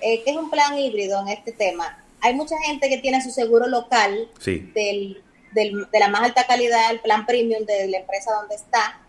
Eh, 0.00 0.22
¿Qué 0.24 0.32
es 0.32 0.36
un 0.36 0.50
plan 0.50 0.76
híbrido 0.76 1.20
en 1.22 1.28
este 1.28 1.52
tema? 1.52 2.02
hay 2.22 2.34
mucha 2.34 2.56
gente 2.60 2.88
que 2.88 2.98
tiene 2.98 3.20
su 3.20 3.30
seguro 3.30 3.66
local 3.66 4.30
del, 4.44 5.22
de 5.52 5.98
la 5.98 6.08
más 6.08 6.22
alta 6.22 6.46
calidad, 6.46 6.92
el 6.92 7.00
plan 7.00 7.26
premium 7.26 7.66
de 7.66 7.88
la 7.88 7.98
empresa 7.98 8.32
donde 8.32 8.54
está, 8.54 9.00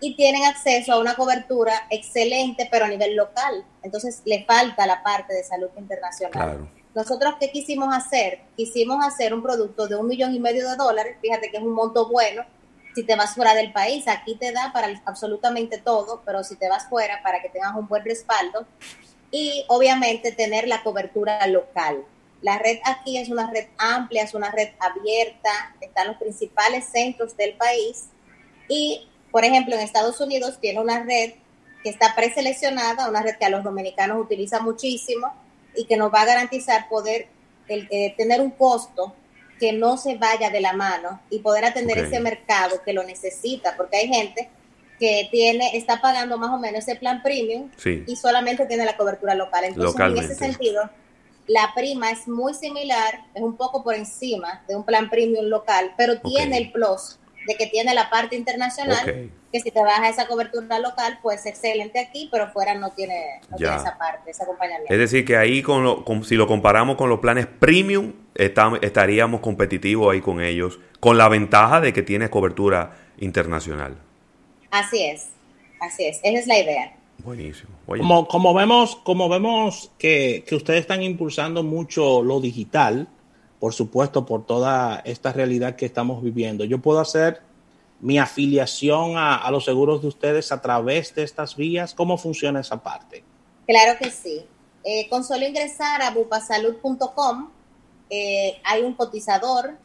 y 0.00 0.14
tienen 0.14 0.44
acceso 0.44 0.92
a 0.92 0.98
una 0.98 1.14
cobertura 1.14 1.86
excelente, 1.90 2.68
pero 2.70 2.84
a 2.84 2.88
nivel 2.88 3.16
local. 3.16 3.64
Entonces 3.82 4.22
le 4.24 4.44
falta 4.44 4.86
la 4.86 5.02
parte 5.02 5.34
de 5.34 5.44
salud 5.44 5.70
internacional. 5.76 6.68
Nosotros, 6.94 7.34
¿qué 7.38 7.50
quisimos 7.50 7.94
hacer? 7.94 8.40
Quisimos 8.56 9.04
hacer 9.04 9.34
un 9.34 9.42
producto 9.42 9.86
de 9.86 9.96
un 9.96 10.06
millón 10.06 10.34
y 10.34 10.40
medio 10.40 10.68
de 10.68 10.76
dólares, 10.76 11.16
fíjate 11.20 11.50
que 11.50 11.58
es 11.58 11.62
un 11.62 11.72
monto 11.72 12.08
bueno, 12.08 12.44
si 12.94 13.04
te 13.04 13.14
vas 13.14 13.34
fuera 13.34 13.54
del 13.54 13.72
país, 13.72 14.08
aquí 14.08 14.34
te 14.34 14.50
da 14.52 14.72
para 14.72 14.88
absolutamente 15.04 15.78
todo, 15.78 16.22
pero 16.24 16.42
si 16.42 16.56
te 16.56 16.68
vas 16.68 16.88
fuera, 16.88 17.22
para 17.22 17.40
que 17.40 17.48
tengas 17.48 17.76
un 17.76 17.86
buen 17.86 18.04
respaldo 18.04 18.66
y 19.30 19.64
obviamente 19.68 20.32
tener 20.32 20.66
la 20.66 20.82
cobertura 20.82 21.46
local. 21.46 22.04
La 22.40 22.58
red 22.58 22.78
aquí 22.84 23.18
es 23.18 23.28
una 23.28 23.50
red 23.50 23.68
amplia, 23.78 24.22
es 24.22 24.34
una 24.34 24.50
red 24.50 24.70
abierta, 24.78 25.76
están 25.80 26.08
los 26.08 26.16
principales 26.16 26.86
centros 26.86 27.36
del 27.36 27.54
país 27.54 28.08
y, 28.68 29.08
por 29.30 29.44
ejemplo, 29.44 29.74
en 29.74 29.80
Estados 29.80 30.20
Unidos 30.20 30.58
tiene 30.60 30.80
una 30.80 31.02
red 31.02 31.32
que 31.82 31.90
está 31.90 32.14
preseleccionada, 32.14 33.08
una 33.08 33.22
red 33.22 33.36
que 33.36 33.44
a 33.44 33.50
los 33.50 33.62
dominicanos 33.62 34.20
utiliza 34.20 34.60
muchísimo 34.60 35.32
y 35.76 35.84
que 35.84 35.96
nos 35.96 36.12
va 36.12 36.22
a 36.22 36.26
garantizar 36.26 36.88
poder 36.88 37.28
eh, 37.68 38.14
tener 38.16 38.40
un 38.40 38.50
costo 38.50 39.14
que 39.58 39.72
no 39.72 39.96
se 39.96 40.16
vaya 40.16 40.50
de 40.50 40.60
la 40.60 40.72
mano 40.72 41.20
y 41.30 41.40
poder 41.40 41.64
atender 41.64 41.98
ese 41.98 42.20
mercado 42.20 42.82
que 42.84 42.92
lo 42.92 43.02
necesita, 43.02 43.76
porque 43.76 43.98
hay 43.98 44.08
gente 44.08 44.48
que 44.98 45.28
tiene 45.30 45.76
está 45.76 46.00
pagando 46.00 46.38
más 46.38 46.50
o 46.50 46.58
menos 46.58 46.80
ese 46.80 46.96
plan 46.96 47.22
premium 47.22 47.70
y 47.84 48.16
solamente 48.16 48.66
tiene 48.66 48.84
la 48.84 48.96
cobertura 48.96 49.34
local. 49.34 49.64
Entonces, 49.64 50.00
en 50.00 50.16
ese 50.16 50.34
sentido, 50.34 50.88
la 51.46 51.72
prima 51.74 52.10
es 52.10 52.26
muy 52.26 52.54
similar, 52.54 53.20
es 53.34 53.42
un 53.42 53.56
poco 53.56 53.82
por 53.82 53.94
encima 53.94 54.62
de 54.68 54.76
un 54.76 54.84
plan 54.84 55.08
premium 55.08 55.46
local, 55.46 55.92
pero 55.96 56.20
tiene 56.20 56.58
el 56.58 56.72
plus 56.72 57.18
de 57.48 57.56
que 57.56 57.66
tiene 57.66 57.94
la 57.94 58.10
parte 58.10 58.36
internacional, 58.36 59.30
que 59.50 59.60
si 59.60 59.70
te 59.70 59.82
vas 59.82 60.00
a 60.00 60.10
esa 60.10 60.26
cobertura 60.26 60.78
local, 60.78 61.18
pues 61.22 61.46
excelente 61.46 61.98
aquí, 61.98 62.28
pero 62.30 62.50
fuera 62.52 62.74
no 62.74 62.90
tiene, 62.90 63.40
esa 63.58 63.96
parte, 63.98 64.30
ese 64.30 64.42
acompañamiento. 64.42 64.92
Es 64.92 65.00
decir, 65.00 65.24
que 65.24 65.38
ahí 65.38 65.62
con, 65.62 65.82
lo, 65.82 66.04
si 66.24 66.34
lo 66.34 66.46
comparamos 66.46 66.96
con 66.96 67.08
los 67.08 67.20
planes 67.20 67.46
premium, 67.46 68.12
estaríamos 68.34 69.40
competitivos 69.40 70.12
ahí 70.12 70.20
con 70.20 70.42
ellos, 70.42 70.78
con 71.00 71.16
la 71.16 71.30
ventaja 71.30 71.80
de 71.80 71.94
que 71.94 72.02
tiene 72.02 72.28
cobertura 72.28 72.98
internacional. 73.16 73.96
Así 74.70 75.02
es, 75.02 75.28
así 75.80 76.04
es, 76.04 76.20
esa 76.22 76.38
es 76.38 76.46
la 76.46 76.58
idea. 76.58 76.92
Buenísimo. 77.24 77.70
Como, 77.86 78.28
como 78.28 78.52
vemos, 78.52 78.94
como 78.96 79.30
vemos 79.30 79.90
que, 79.98 80.44
que 80.46 80.54
ustedes 80.54 80.80
están 80.80 81.02
impulsando 81.02 81.62
mucho 81.62 82.22
lo 82.22 82.42
digital, 82.42 83.08
por 83.60 83.74
supuesto, 83.74 84.24
por 84.24 84.46
toda 84.46 85.00
esta 85.04 85.32
realidad 85.32 85.76
que 85.76 85.86
estamos 85.86 86.22
viviendo. 86.22 86.64
Yo 86.64 86.78
puedo 86.78 87.00
hacer 87.00 87.42
mi 88.00 88.18
afiliación 88.18 89.16
a, 89.16 89.50
los 89.50 89.64
seguros 89.64 90.02
de 90.02 90.08
ustedes 90.08 90.52
a 90.52 90.62
través 90.62 91.14
de 91.14 91.24
estas 91.24 91.56
vías. 91.56 91.94
¿Cómo 91.94 92.16
funciona 92.16 92.60
esa 92.60 92.82
parte? 92.82 93.24
Claro 93.66 93.98
que 93.98 94.10
sí. 94.10 94.44
Eh, 94.84 95.08
con 95.08 95.24
solo 95.24 95.46
ingresar 95.46 96.00
a 96.02 96.10
bupasalud.com 96.12 97.50
eh, 98.10 98.60
hay 98.64 98.82
un 98.82 98.94
cotizador, 98.94 99.76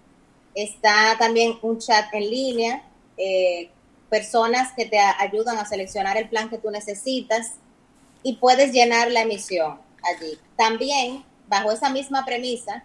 está 0.55 1.17
también 1.17 1.57
un 1.61 1.79
chat 1.79 2.05
en 2.13 2.29
línea, 2.29 2.83
eh, 3.17 3.69
personas 4.09 4.71
que 4.73 4.85
te 4.85 4.97
ayudan 4.99 5.57
a 5.57 5.65
seleccionar 5.65 6.17
el 6.17 6.29
plan 6.29 6.49
que 6.49 6.57
tú 6.57 6.69
necesitas 6.69 7.55
y 8.21 8.37
puedes 8.37 8.71
llenar 8.71 9.11
la 9.11 9.21
emisión 9.21 9.79
allí. 10.03 10.37
También, 10.55 11.25
bajo 11.47 11.71
esa 11.71 11.89
misma 11.89 12.23
premisa, 12.23 12.83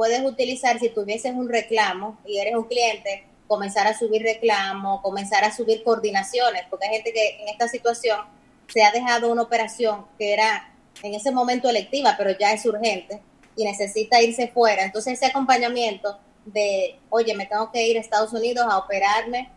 puedes 0.00 0.24
utilizar 0.24 0.78
si 0.78 0.88
tuvieses 0.88 1.34
un 1.34 1.50
reclamo 1.50 2.18
y 2.24 2.38
eres 2.38 2.54
un 2.54 2.64
cliente, 2.64 3.22
comenzar 3.46 3.86
a 3.86 3.92
subir 3.92 4.22
reclamo, 4.22 5.02
comenzar 5.02 5.44
a 5.44 5.54
subir 5.54 5.82
coordinaciones, 5.82 6.62
porque 6.70 6.86
hay 6.86 6.94
gente 6.94 7.12
que 7.12 7.42
en 7.42 7.48
esta 7.50 7.68
situación 7.68 8.18
se 8.72 8.82
ha 8.82 8.92
dejado 8.92 9.30
una 9.30 9.42
operación 9.42 10.06
que 10.16 10.32
era 10.32 10.72
en 11.02 11.12
ese 11.12 11.32
momento 11.32 11.68
electiva, 11.68 12.14
pero 12.16 12.30
ya 12.30 12.50
es 12.54 12.64
urgente 12.64 13.20
y 13.54 13.62
necesita 13.62 14.22
irse 14.22 14.48
fuera. 14.48 14.84
Entonces 14.84 15.18
ese 15.18 15.26
acompañamiento 15.26 16.18
de, 16.46 16.98
oye, 17.10 17.34
me 17.34 17.44
tengo 17.44 17.70
que 17.70 17.86
ir 17.86 17.98
a 17.98 18.00
Estados 18.00 18.32
Unidos 18.32 18.64
a 18.70 18.78
operarme 18.78 19.50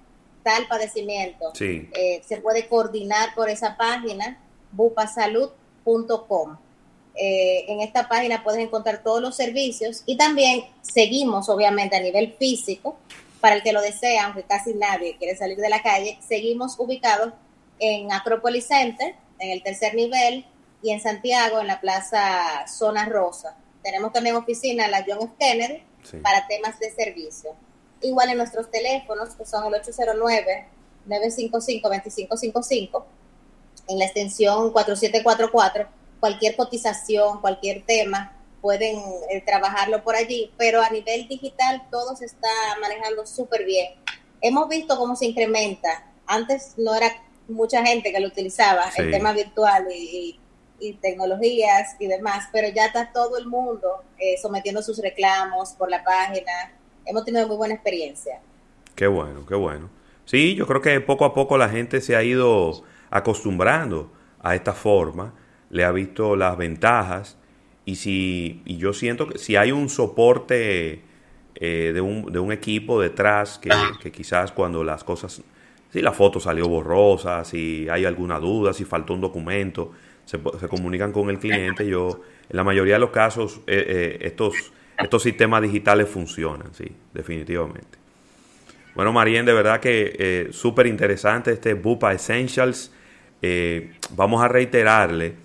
tal 0.44 0.68
padecimiento, 0.68 1.54
eh, 1.58 2.22
se 2.28 2.38
puede 2.42 2.68
coordinar 2.68 3.34
por 3.34 3.48
esa 3.48 3.78
página, 3.78 4.44
bupasalud.com. 4.74 6.58
Eh, 7.16 7.66
en 7.68 7.82
esta 7.82 8.08
página 8.08 8.44
puedes 8.44 8.60
encontrar 8.60 9.04
todos 9.04 9.22
los 9.22 9.36
servicios 9.36 10.02
y 10.06 10.18
también 10.18 10.66
seguimos, 10.82 11.48
obviamente, 11.50 11.96
a 11.96 12.00
nivel 12.00 12.34
físico, 12.40 12.98
para 13.40 13.56
el 13.56 13.64
que 13.64 13.74
lo 13.74 13.82
desea, 13.82 14.26
aunque 14.26 14.44
casi 14.44 14.74
nadie 14.74 15.18
quiere 15.18 15.36
salir 15.36 15.58
de 15.58 15.70
la 15.70 15.84
calle, 15.84 16.18
seguimos 16.26 16.80
ubicados 16.80 17.34
en 17.78 18.12
Acropolis 18.12 18.68
Center, 18.68 19.16
en 19.40 19.52
el 19.52 19.62
tercer 19.62 19.96
nivel, 19.96 20.46
y 20.82 20.92
en 20.92 21.02
Santiago, 21.02 21.60
en 21.60 21.68
la 21.68 21.82
Plaza 21.82 22.66
Zona 22.68 23.06
Rosa. 23.06 23.56
Tenemos 23.82 24.12
también 24.14 24.36
oficina 24.36 24.86
en 24.86 24.92
la 24.92 25.04
John 25.08 25.20
F. 25.24 25.34
Kennedy 25.40 25.84
para 26.22 26.48
temas 26.48 26.80
de 26.80 26.92
servicio. 26.92 27.56
Igual 28.02 28.30
en 28.30 28.38
nuestros 28.38 28.70
teléfonos, 28.70 29.36
que 29.36 29.46
son 29.46 29.74
el 29.74 29.82
809-955-2555, 31.08 33.04
en 33.88 34.00
la 34.00 34.06
extensión 34.06 34.72
4744 34.72 36.03
cualquier 36.24 36.56
cotización, 36.56 37.42
cualquier 37.42 37.84
tema, 37.86 38.32
pueden 38.62 38.96
eh, 39.30 39.44
trabajarlo 39.46 40.06
por 40.06 40.16
allí, 40.16 40.54
pero 40.58 40.82
a 40.82 40.90
nivel 40.90 41.28
digital 41.28 41.84
todo 41.92 42.16
se 42.16 42.24
está 42.24 42.48
manejando 42.80 43.26
súper 43.26 43.66
bien. 43.66 43.96
Hemos 44.40 44.70
visto 44.70 44.96
cómo 44.96 45.18
se 45.18 45.26
incrementa. 45.26 46.14
Antes 46.26 46.76
no 46.78 46.96
era 46.96 47.12
mucha 47.50 47.86
gente 47.86 48.14
que 48.14 48.22
lo 48.22 48.30
utilizaba, 48.30 48.86
el 48.96 49.12
tema 49.12 49.34
virtual 49.34 49.88
y, 49.94 50.40
tecnologías 51.02 51.98
y 52.00 52.08
demás, 52.08 52.48
pero 52.54 52.70
ya 52.70 52.86
está 52.86 53.12
todo 53.12 53.38
el 53.38 53.48
mundo 53.48 54.04
eh, 54.18 54.36
sometiendo 54.42 54.82
sus 54.82 55.00
reclamos 55.00 55.72
por 55.72 55.90
la 55.90 56.06
página. 56.06 56.72
Hemos 57.06 57.26
tenido 57.26 57.46
muy 57.50 57.58
buena 57.58 57.74
experiencia. 57.74 58.40
Qué 58.96 59.08
bueno, 59.08 59.46
qué 59.46 59.56
bueno. 59.56 59.90
Sí, 60.24 60.56
yo 60.56 60.68
creo 60.68 60.82
que 60.82 61.02
poco 61.02 61.26
a 61.26 61.34
poco 61.34 61.58
la 61.58 61.68
gente 61.68 62.00
se 62.00 62.16
ha 62.16 62.24
ido 62.24 62.82
acostumbrando 63.10 64.10
a 64.42 64.56
esta 64.56 64.72
forma 64.72 65.34
le 65.74 65.84
ha 65.84 65.92
visto 65.92 66.36
las 66.36 66.56
ventajas 66.56 67.36
y 67.84 67.96
si 67.96 68.62
y 68.64 68.78
yo 68.78 68.94
siento 68.94 69.28
que 69.28 69.40
si 69.40 69.56
hay 69.56 69.72
un 69.72 69.90
soporte 69.90 71.02
eh, 71.56 71.92
de, 71.94 72.00
un, 72.00 72.32
de, 72.32 72.40
un, 72.40 72.52
equipo 72.52 73.02
detrás 73.02 73.60
que, 73.60 74.12
quizás 74.12 74.52
cuando 74.52 74.84
las 74.84 75.04
cosas 75.04 75.42
si 75.92 76.02
la 76.02 76.12
foto 76.12 76.40
salió 76.40 76.68
borrosa 76.68 77.44
si 77.44 77.88
hay 77.90 78.06
alguna 78.06 78.40
duda 78.40 78.72
si 78.72 78.86
faltó 78.86 79.16
un 79.16 79.22
documento 79.22 79.92
se, 80.26 80.40
se 80.60 80.68
comunican 80.68 81.12
con 81.12 81.32
el 81.32 81.40
cliente 81.40 81.88
yo 81.88 82.22
en 82.50 82.56
la 82.56 82.64
mayoría 82.64 82.94
de 82.94 83.00
los 83.00 83.10
casos 83.10 83.62
eh, 83.66 83.84
eh, 83.88 84.18
estos 84.22 84.54
estos 85.00 85.24
sistemas 85.24 85.64
digitales 85.64 86.08
funcionan 86.08 86.72
sí 86.74 86.86
definitivamente. 87.14 87.98
Bueno 88.94 89.12
Marien 89.12 89.44
de 89.44 89.54
verdad 89.54 89.80
que 89.80 90.50
súper 90.52 90.86
interesante 90.86 91.52
este 91.52 91.74
Bupa 91.74 92.14
Essentials. 92.14 92.94
Vamos 94.16 94.42
a 94.42 94.48
reiterarle 94.48 95.43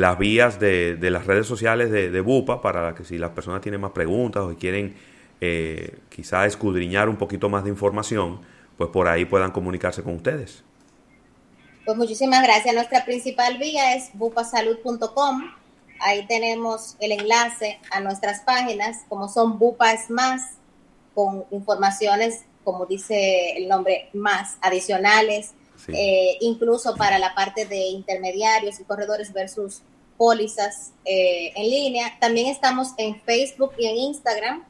las 0.00 0.18
vías 0.18 0.58
de, 0.60 0.96
de 0.96 1.10
las 1.10 1.26
redes 1.26 1.46
sociales 1.46 1.90
de, 1.90 2.10
de, 2.10 2.20
Bupa 2.20 2.60
para 2.60 2.94
que 2.94 3.04
si 3.04 3.18
las 3.18 3.30
personas 3.30 3.60
tienen 3.60 3.80
más 3.80 3.92
preguntas 3.92 4.42
o 4.42 4.56
quieren 4.56 4.96
eh, 5.40 5.98
quizá 6.08 6.46
escudriñar 6.46 7.08
un 7.08 7.16
poquito 7.16 7.48
más 7.48 7.64
de 7.64 7.70
información, 7.70 8.40
pues 8.76 8.90
por 8.90 9.08
ahí 9.08 9.24
puedan 9.24 9.50
comunicarse 9.50 10.02
con 10.02 10.14
ustedes. 10.14 10.62
Pues 11.84 11.96
muchísimas 11.96 12.42
gracias. 12.42 12.74
Nuestra 12.74 13.04
principal 13.04 13.58
vía 13.58 13.94
es 13.94 14.10
bupasalud.com. 14.14 15.54
Ahí 16.00 16.26
tenemos 16.26 16.96
el 17.00 17.12
enlace 17.12 17.80
a 17.90 18.00
nuestras 18.00 18.40
páginas, 18.40 19.04
como 19.08 19.28
son 19.28 19.58
Bupa 19.58 19.92
es 19.92 20.10
más, 20.10 20.58
con 21.14 21.44
informaciones, 21.50 22.44
como 22.62 22.86
dice 22.86 23.56
el 23.56 23.68
nombre, 23.68 24.10
más 24.12 24.58
adicionales 24.60 25.54
eh, 25.88 26.36
incluso 26.40 26.96
para 26.96 27.18
la 27.18 27.34
parte 27.34 27.66
de 27.66 27.78
intermediarios 27.78 28.80
y 28.80 28.84
corredores 28.84 29.32
versus 29.32 29.82
pólizas 30.16 30.92
eh, 31.04 31.52
en 31.54 31.70
línea. 31.70 32.18
También 32.20 32.48
estamos 32.48 32.88
en 32.96 33.20
Facebook 33.22 33.72
y 33.78 33.86
en 33.86 33.96
Instagram. 33.96 34.64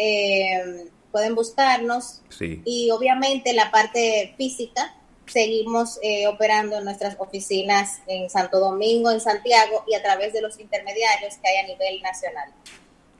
Eh, 0.00 0.88
pueden 1.12 1.34
buscarnos. 1.34 2.22
Y 2.64 2.90
obviamente 2.90 3.52
la 3.52 3.70
parte 3.70 4.34
física, 4.36 4.94
seguimos 5.26 5.98
operando 6.28 6.78
en 6.78 6.84
nuestras 6.84 7.16
oficinas 7.18 8.00
en 8.06 8.30
Santo 8.30 8.60
Domingo, 8.60 9.10
en 9.10 9.20
Santiago 9.20 9.84
y 9.86 9.94
a 9.94 10.02
través 10.02 10.32
de 10.32 10.40
los 10.40 10.58
intermediarios 10.58 11.34
que 11.36 11.48
hay 11.48 11.64
a 11.64 11.66
nivel 11.66 12.02
nacional. 12.02 12.50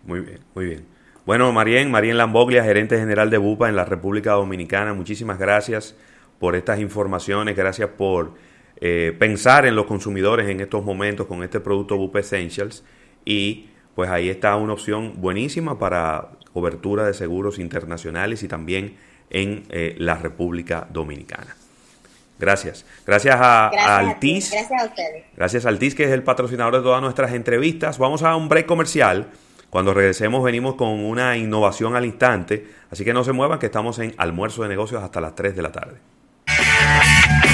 Muy 0.04 0.20
bien, 0.20 0.40
muy 0.54 0.66
bien. 0.66 0.86
Bueno, 1.26 1.52
Marien, 1.52 1.90
Marien 1.90 2.16
Lamboglia, 2.16 2.64
gerente 2.64 2.98
general 2.98 3.28
de 3.28 3.36
BUPA 3.36 3.68
en 3.68 3.76
la 3.76 3.84
República 3.84 4.32
Dominicana, 4.32 4.94
muchísimas 4.94 5.38
gracias 5.38 5.94
por 6.38 6.56
estas 6.56 6.80
informaciones, 6.80 7.56
gracias 7.56 7.90
por 7.90 8.34
eh, 8.80 9.14
pensar 9.18 9.66
en 9.66 9.74
los 9.74 9.86
consumidores 9.86 10.48
en 10.48 10.60
estos 10.60 10.84
momentos 10.84 11.26
con 11.26 11.42
este 11.42 11.58
producto 11.60 11.96
Bup 11.96 12.16
Essentials 12.16 12.84
y 13.24 13.68
pues 13.94 14.08
ahí 14.08 14.28
está 14.28 14.54
una 14.54 14.74
opción 14.74 15.14
buenísima 15.16 15.78
para 15.78 16.28
cobertura 16.52 17.04
de 17.04 17.14
seguros 17.14 17.58
internacionales 17.58 18.42
y 18.44 18.48
también 18.48 18.96
en 19.30 19.64
eh, 19.70 19.96
la 19.98 20.14
República 20.14 20.86
Dominicana. 20.90 21.56
Gracias. 22.38 22.86
Gracias 23.04 23.34
a, 23.36 23.70
Gracias 23.72 24.52
a 24.52 24.60
gracias 24.60 24.70
a 24.70 24.84
ustedes. 24.84 25.24
Gracias 25.36 25.66
a 25.66 25.68
Altiz, 25.70 25.94
que 25.94 26.04
es 26.04 26.10
el 26.10 26.22
patrocinador 26.22 26.76
de 26.76 26.82
todas 26.82 27.02
nuestras 27.02 27.32
entrevistas. 27.32 27.98
Vamos 27.98 28.22
a 28.22 28.36
un 28.36 28.48
break 28.48 28.66
comercial. 28.66 29.26
Cuando 29.70 29.92
regresemos 29.92 30.42
venimos 30.44 30.76
con 30.76 30.90
una 31.04 31.36
innovación 31.36 31.96
al 31.96 32.04
instante. 32.04 32.66
Así 32.90 33.04
que 33.04 33.12
no 33.12 33.24
se 33.24 33.32
muevan, 33.32 33.58
que 33.58 33.66
estamos 33.66 33.98
en 33.98 34.14
almuerzo 34.16 34.62
de 34.62 34.68
negocios 34.68 35.02
hasta 35.02 35.20
las 35.20 35.34
3 35.34 35.56
de 35.56 35.62
la 35.62 35.72
tarde. 35.72 35.98
Thank 36.88 37.42
you. 37.42 37.47